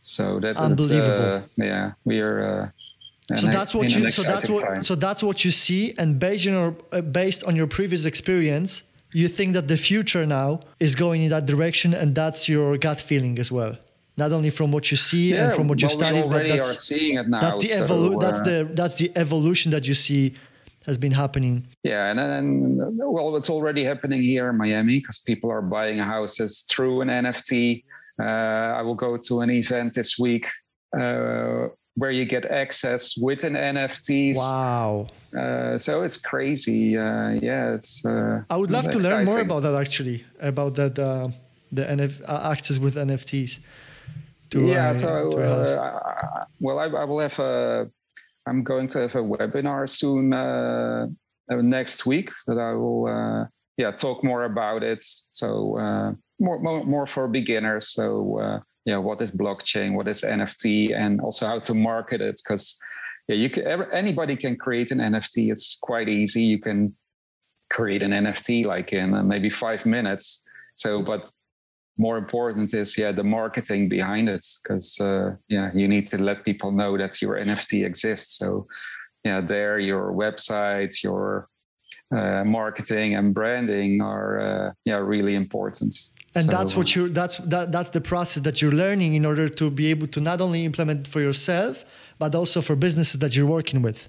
So 0.00 0.40
that 0.40 0.56
unbelievable. 0.56 1.34
Uh, 1.36 1.42
yeah, 1.56 1.92
we 2.04 2.20
are. 2.20 2.72
Uh, 3.30 3.36
so 3.36 3.48
that's 3.48 3.74
what 3.74 3.94
you. 3.94 4.08
So 4.08 4.22
that's 4.22 4.48
what. 4.48 4.62
Time. 4.62 4.82
So 4.82 4.94
that's 4.94 5.22
what 5.22 5.44
you 5.44 5.50
see, 5.50 5.94
and 5.98 6.18
based 6.18 6.46
on 6.46 6.54
your 6.54 6.76
uh, 6.92 7.02
based 7.02 7.44
on 7.44 7.54
your 7.54 7.66
previous 7.66 8.06
experience, 8.06 8.84
you 9.16 9.28
think 9.28 9.54
that 9.54 9.66
the 9.66 9.78
future 9.78 10.26
now 10.26 10.60
is 10.78 10.94
going 10.94 11.22
in 11.22 11.30
that 11.30 11.46
direction, 11.46 11.94
and 11.94 12.14
that's 12.14 12.50
your 12.50 12.76
gut 12.76 13.00
feeling 13.00 13.38
as 13.38 13.50
well. 13.50 13.74
Not 14.18 14.30
only 14.30 14.50
from 14.50 14.72
what 14.72 14.90
you 14.90 14.98
see 14.98 15.26
yeah, 15.30 15.44
and 15.44 15.54
from 15.54 15.68
what 15.68 15.80
you 15.80 15.88
study, 15.88 16.20
but 16.20 16.46
that's, 16.46 16.88
that's 17.44 17.58
the 17.58 17.68
so, 17.68 17.86
evolu- 17.86 18.16
uh, 18.16 18.18
that's 18.18 18.40
the 18.48 18.70
that's 18.80 18.96
the 18.96 19.10
evolution 19.16 19.72
that 19.72 19.88
you 19.88 19.94
see 19.94 20.34
has 20.84 20.98
been 20.98 21.12
happening. 21.12 21.66
Yeah, 21.82 22.10
and 22.10 22.18
then 22.18 22.50
well, 23.14 23.36
it's 23.36 23.48
already 23.48 23.84
happening 23.84 24.20
here 24.20 24.50
in 24.50 24.56
Miami 24.58 24.98
because 25.00 25.18
people 25.30 25.50
are 25.50 25.62
buying 25.62 25.98
houses 25.98 26.66
through 26.70 27.00
an 27.00 27.08
NFT. 27.08 27.82
Uh, 28.20 28.78
I 28.78 28.82
will 28.82 28.94
go 29.06 29.16
to 29.28 29.40
an 29.40 29.50
event 29.50 29.94
this 29.94 30.18
week 30.18 30.46
uh, 30.98 31.68
where 31.96 32.10
you 32.10 32.24
get 32.24 32.44
access 32.46 33.16
with 33.16 33.44
an 33.44 33.54
NFTs. 33.54 34.36
Wow. 34.36 35.08
Uh, 35.36 35.76
so 35.76 36.02
it's 36.02 36.18
crazy. 36.18 36.96
Uh, 36.96 37.30
yeah, 37.30 37.74
it's. 37.74 38.04
Uh, 38.04 38.42
I 38.48 38.56
would 38.56 38.70
love 38.70 38.88
to 38.90 38.98
learn 38.98 39.26
more 39.26 39.40
about 39.40 39.62
that 39.62 39.74
actually, 39.74 40.24
about 40.40 40.74
that 40.76 40.98
uh, 40.98 41.28
the 41.72 41.82
NF 41.82 42.22
uh, 42.26 42.50
access 42.52 42.78
with 42.78 42.94
NFTs. 42.94 43.60
To, 44.50 44.66
yeah. 44.66 44.92
so 44.92 45.28
uh, 45.30 46.42
well, 46.60 46.78
I, 46.78 46.84
I, 46.84 47.04
will 47.04 47.18
have 47.18 47.38
a. 47.38 47.90
I'm 48.46 48.62
going 48.62 48.88
to 48.88 49.00
have 49.00 49.16
a 49.16 49.22
webinar 49.22 49.88
soon 49.88 50.30
next 51.48 52.06
week 52.06 52.30
that 52.46 52.58
I 52.58 52.72
will 52.72 53.48
yeah 53.76 53.90
talk 53.90 54.22
more 54.22 54.44
about 54.44 54.82
it. 54.82 55.02
So 55.02 56.16
more, 56.38 56.60
more 56.60 56.84
more 56.84 57.06
for 57.06 57.28
beginners. 57.28 57.88
So 57.88 58.60
yeah, 58.86 58.98
what 58.98 59.20
is 59.20 59.32
blockchain? 59.32 59.94
What 59.94 60.08
is 60.08 60.22
NFT? 60.22 60.94
And 60.96 61.20
also 61.20 61.46
how 61.46 61.58
to 61.58 61.74
market 61.74 62.20
it 62.20 62.40
because 62.42 62.80
yeah, 63.28 63.34
you 63.34 63.50
can 63.50 63.82
anybody 63.92 64.36
can 64.36 64.56
create 64.56 64.92
an 64.92 64.98
NFT. 64.98 65.50
It's 65.50 65.76
quite 65.82 66.08
easy. 66.08 66.42
You 66.42 66.60
can 66.60 66.94
create 67.68 68.02
an 68.02 68.12
NFT 68.12 68.64
like 68.64 68.92
in 68.92 69.12
uh, 69.12 69.24
maybe 69.24 69.50
five 69.50 69.84
minutes. 69.84 70.44
So, 70.74 71.02
but 71.02 71.28
more 71.98 72.16
important 72.16 72.74
is 72.74 72.96
yeah 72.96 73.10
the 73.10 73.24
marketing 73.24 73.88
behind 73.88 74.28
it 74.28 74.46
because 74.62 75.00
uh, 75.00 75.34
yeah 75.48 75.70
you 75.74 75.88
need 75.88 76.06
to 76.06 76.22
let 76.22 76.44
people 76.44 76.70
know 76.70 76.96
that 76.96 77.20
your 77.20 77.34
NFT 77.34 77.84
exists. 77.84 78.38
So 78.38 78.68
yeah, 79.24 79.40
there 79.40 79.80
your 79.80 80.12
website, 80.12 81.02
your 81.02 81.48
uh, 82.14 82.44
marketing 82.44 83.16
and 83.16 83.34
branding 83.34 84.00
are 84.00 84.38
uh, 84.38 84.72
yeah 84.84 84.98
really 84.98 85.34
important 85.34 85.92
and 86.36 86.46
so, 86.46 86.52
that's 86.52 86.76
what 86.76 86.94
you 86.94 87.08
that's 87.08 87.38
that, 87.38 87.72
that's 87.72 87.90
the 87.90 88.00
process 88.00 88.42
that 88.42 88.60
you're 88.60 88.72
learning 88.72 89.14
in 89.14 89.24
order 89.24 89.48
to 89.48 89.70
be 89.70 89.86
able 89.86 90.06
to 90.08 90.20
not 90.20 90.40
only 90.40 90.64
implement 90.64 91.06
for 91.06 91.20
yourself 91.20 91.84
but 92.18 92.34
also 92.34 92.60
for 92.60 92.76
businesses 92.76 93.18
that 93.20 93.36
you're 93.36 93.46
working 93.46 93.82
with. 93.82 94.08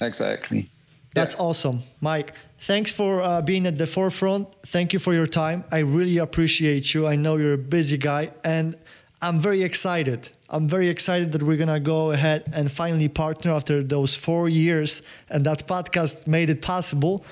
Exactly. 0.00 0.70
That's 1.14 1.34
yeah. 1.34 1.42
awesome. 1.42 1.82
Mike, 2.00 2.34
thanks 2.58 2.90
for 2.90 3.22
uh, 3.22 3.42
being 3.42 3.66
at 3.66 3.76
the 3.78 3.86
forefront. 3.86 4.48
Thank 4.66 4.92
you 4.92 4.98
for 4.98 5.12
your 5.12 5.26
time. 5.26 5.64
I 5.70 5.80
really 5.80 6.18
appreciate 6.18 6.94
you. 6.94 7.06
I 7.06 7.16
know 7.16 7.36
you're 7.36 7.54
a 7.54 7.58
busy 7.58 7.98
guy, 7.98 8.30
and 8.44 8.76
I'm 9.20 9.38
very 9.38 9.62
excited. 9.62 10.30
I'm 10.48 10.68
very 10.68 10.88
excited 10.88 11.32
that 11.32 11.42
we're 11.42 11.56
going 11.56 11.68
to 11.68 11.80
go 11.80 12.12
ahead 12.12 12.44
and 12.52 12.70
finally 12.70 13.08
partner 13.08 13.52
after 13.52 13.82
those 13.82 14.16
four 14.16 14.48
years, 14.48 15.02
and 15.28 15.44
that 15.44 15.66
podcast 15.66 16.26
made 16.26 16.48
it 16.48 16.62
possible. 16.62 17.24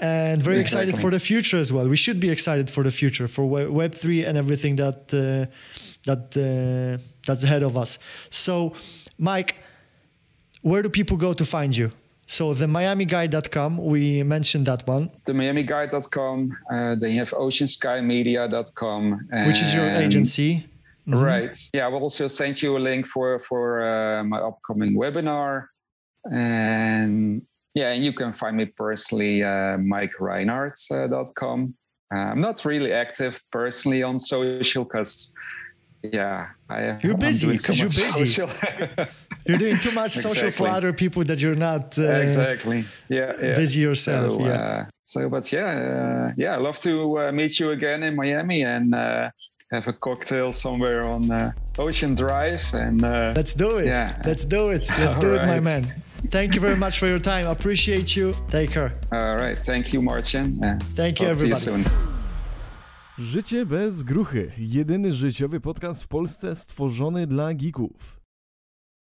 And 0.00 0.40
very 0.40 0.60
exactly. 0.60 0.90
excited 0.90 1.02
for 1.02 1.10
the 1.10 1.20
future 1.20 1.58
as 1.58 1.72
well. 1.72 1.88
We 1.88 1.96
should 1.96 2.20
be 2.20 2.30
excited 2.30 2.70
for 2.70 2.82
the 2.84 2.90
future 2.90 3.26
for 3.26 3.44
Web 3.46 3.94
three 3.94 4.24
and 4.24 4.38
everything 4.38 4.76
that 4.76 5.12
uh, 5.12 5.46
that 6.04 6.36
uh, 6.36 7.02
that's 7.26 7.42
ahead 7.42 7.62
of 7.62 7.76
us. 7.76 7.98
So, 8.30 8.74
Mike, 9.18 9.56
where 10.62 10.82
do 10.82 10.88
people 10.88 11.16
go 11.16 11.32
to 11.32 11.44
find 11.44 11.76
you? 11.76 11.90
So 12.30 12.52
the 12.52 12.66
miamiguide.com, 12.66 13.78
we 13.78 14.22
mentioned 14.22 14.66
that 14.66 14.86
one. 14.86 15.10
The 15.24 15.32
miamiguide.com, 15.32 16.52
uh, 16.70 16.94
then 16.96 17.12
you 17.12 17.18
have 17.20 17.30
oceanskymedia.com. 17.30 19.28
Which 19.46 19.62
is 19.62 19.74
your 19.74 19.88
agency. 19.88 20.64
Mm-hmm. 21.08 21.24
Right. 21.24 21.56
Yeah, 21.72 21.86
I 21.86 21.88
will 21.88 22.02
also 22.02 22.28
send 22.28 22.60
you 22.60 22.76
a 22.76 22.78
link 22.78 23.06
for, 23.06 23.38
for 23.38 23.82
uh, 23.82 24.22
my 24.24 24.40
upcoming 24.40 24.94
webinar. 24.94 25.68
And 26.30 27.46
yeah, 27.74 27.92
and 27.92 28.02
you 28.02 28.12
can 28.12 28.32
find 28.32 28.56
me 28.56 28.66
personally, 28.66 29.42
uh, 29.42 29.76
MikeRynart.com. 29.78 31.74
Uh, 32.12 32.16
I'm 32.16 32.38
not 32.38 32.64
really 32.64 32.92
active 32.92 33.40
personally 33.50 34.02
on 34.02 34.18
social 34.18 34.84
because 34.84 35.34
yeah, 36.02 36.48
I, 36.70 36.98
you're 37.02 37.16
busy 37.16 37.48
because 37.48 37.78
so 37.78 37.82
you're 37.82 37.88
busy. 37.88 38.42
you're 39.46 39.58
doing 39.58 39.78
too 39.78 39.90
much 39.92 40.12
social 40.12 40.48
exactly. 40.48 40.66
for 40.66 40.68
other 40.68 40.92
people 40.92 41.24
that 41.24 41.40
you're 41.40 41.56
not 41.56 41.98
uh, 41.98 42.02
exactly. 42.02 42.84
Yeah, 43.08 43.32
yeah, 43.42 43.54
busy 43.54 43.80
yourself. 43.80 44.40
So, 44.40 44.46
yeah. 44.46 44.52
Uh, 44.52 44.84
so, 45.04 45.28
but 45.28 45.52
yeah, 45.52 46.28
uh, 46.28 46.32
yeah, 46.36 46.54
I 46.54 46.58
love 46.58 46.78
to 46.80 47.18
uh, 47.18 47.32
meet 47.32 47.58
you 47.58 47.70
again 47.72 48.02
in 48.04 48.14
Miami 48.14 48.62
and 48.62 48.94
uh, 48.94 49.30
have 49.72 49.88
a 49.88 49.92
cocktail 49.92 50.52
somewhere 50.52 51.04
on 51.04 51.30
uh, 51.30 51.52
Ocean 51.78 52.14
Drive. 52.14 52.62
And 52.74 53.02
let's 53.02 53.54
do 53.54 53.78
it. 53.78 53.86
Yeah, 53.86 54.20
let's 54.24 54.44
do 54.44 54.70
it. 54.70 54.88
Let's 54.98 55.16
do 55.24 55.34
right. 55.34 55.42
it, 55.42 55.46
my 55.46 55.60
man. 55.60 56.02
Thank 56.30 56.54
you 56.54 56.60
very 56.60 56.76
much 56.76 56.98
for 56.98 57.08
your 57.08 57.20
time. 57.20 57.46
Appreciate 57.46 58.16
you. 58.16 58.34
Take 58.50 58.72
care. 58.72 58.90
All 59.10 59.36
right. 59.36 59.58
Thank 59.66 59.94
you, 59.94 60.02
Marcin. 60.02 60.60
Thank 60.96 61.20
you, 61.20 61.28
everybody. 61.28 61.84
Życie 63.18 63.66
bez 63.66 64.02
gruchy. 64.02 64.52
Jedyny 64.58 65.12
życiowy 65.12 65.60
podcast 65.60 66.02
w 66.02 66.08
Polsce 66.08 66.56
stworzony 66.56 67.26
dla 67.26 67.54
geeków. 67.54 68.17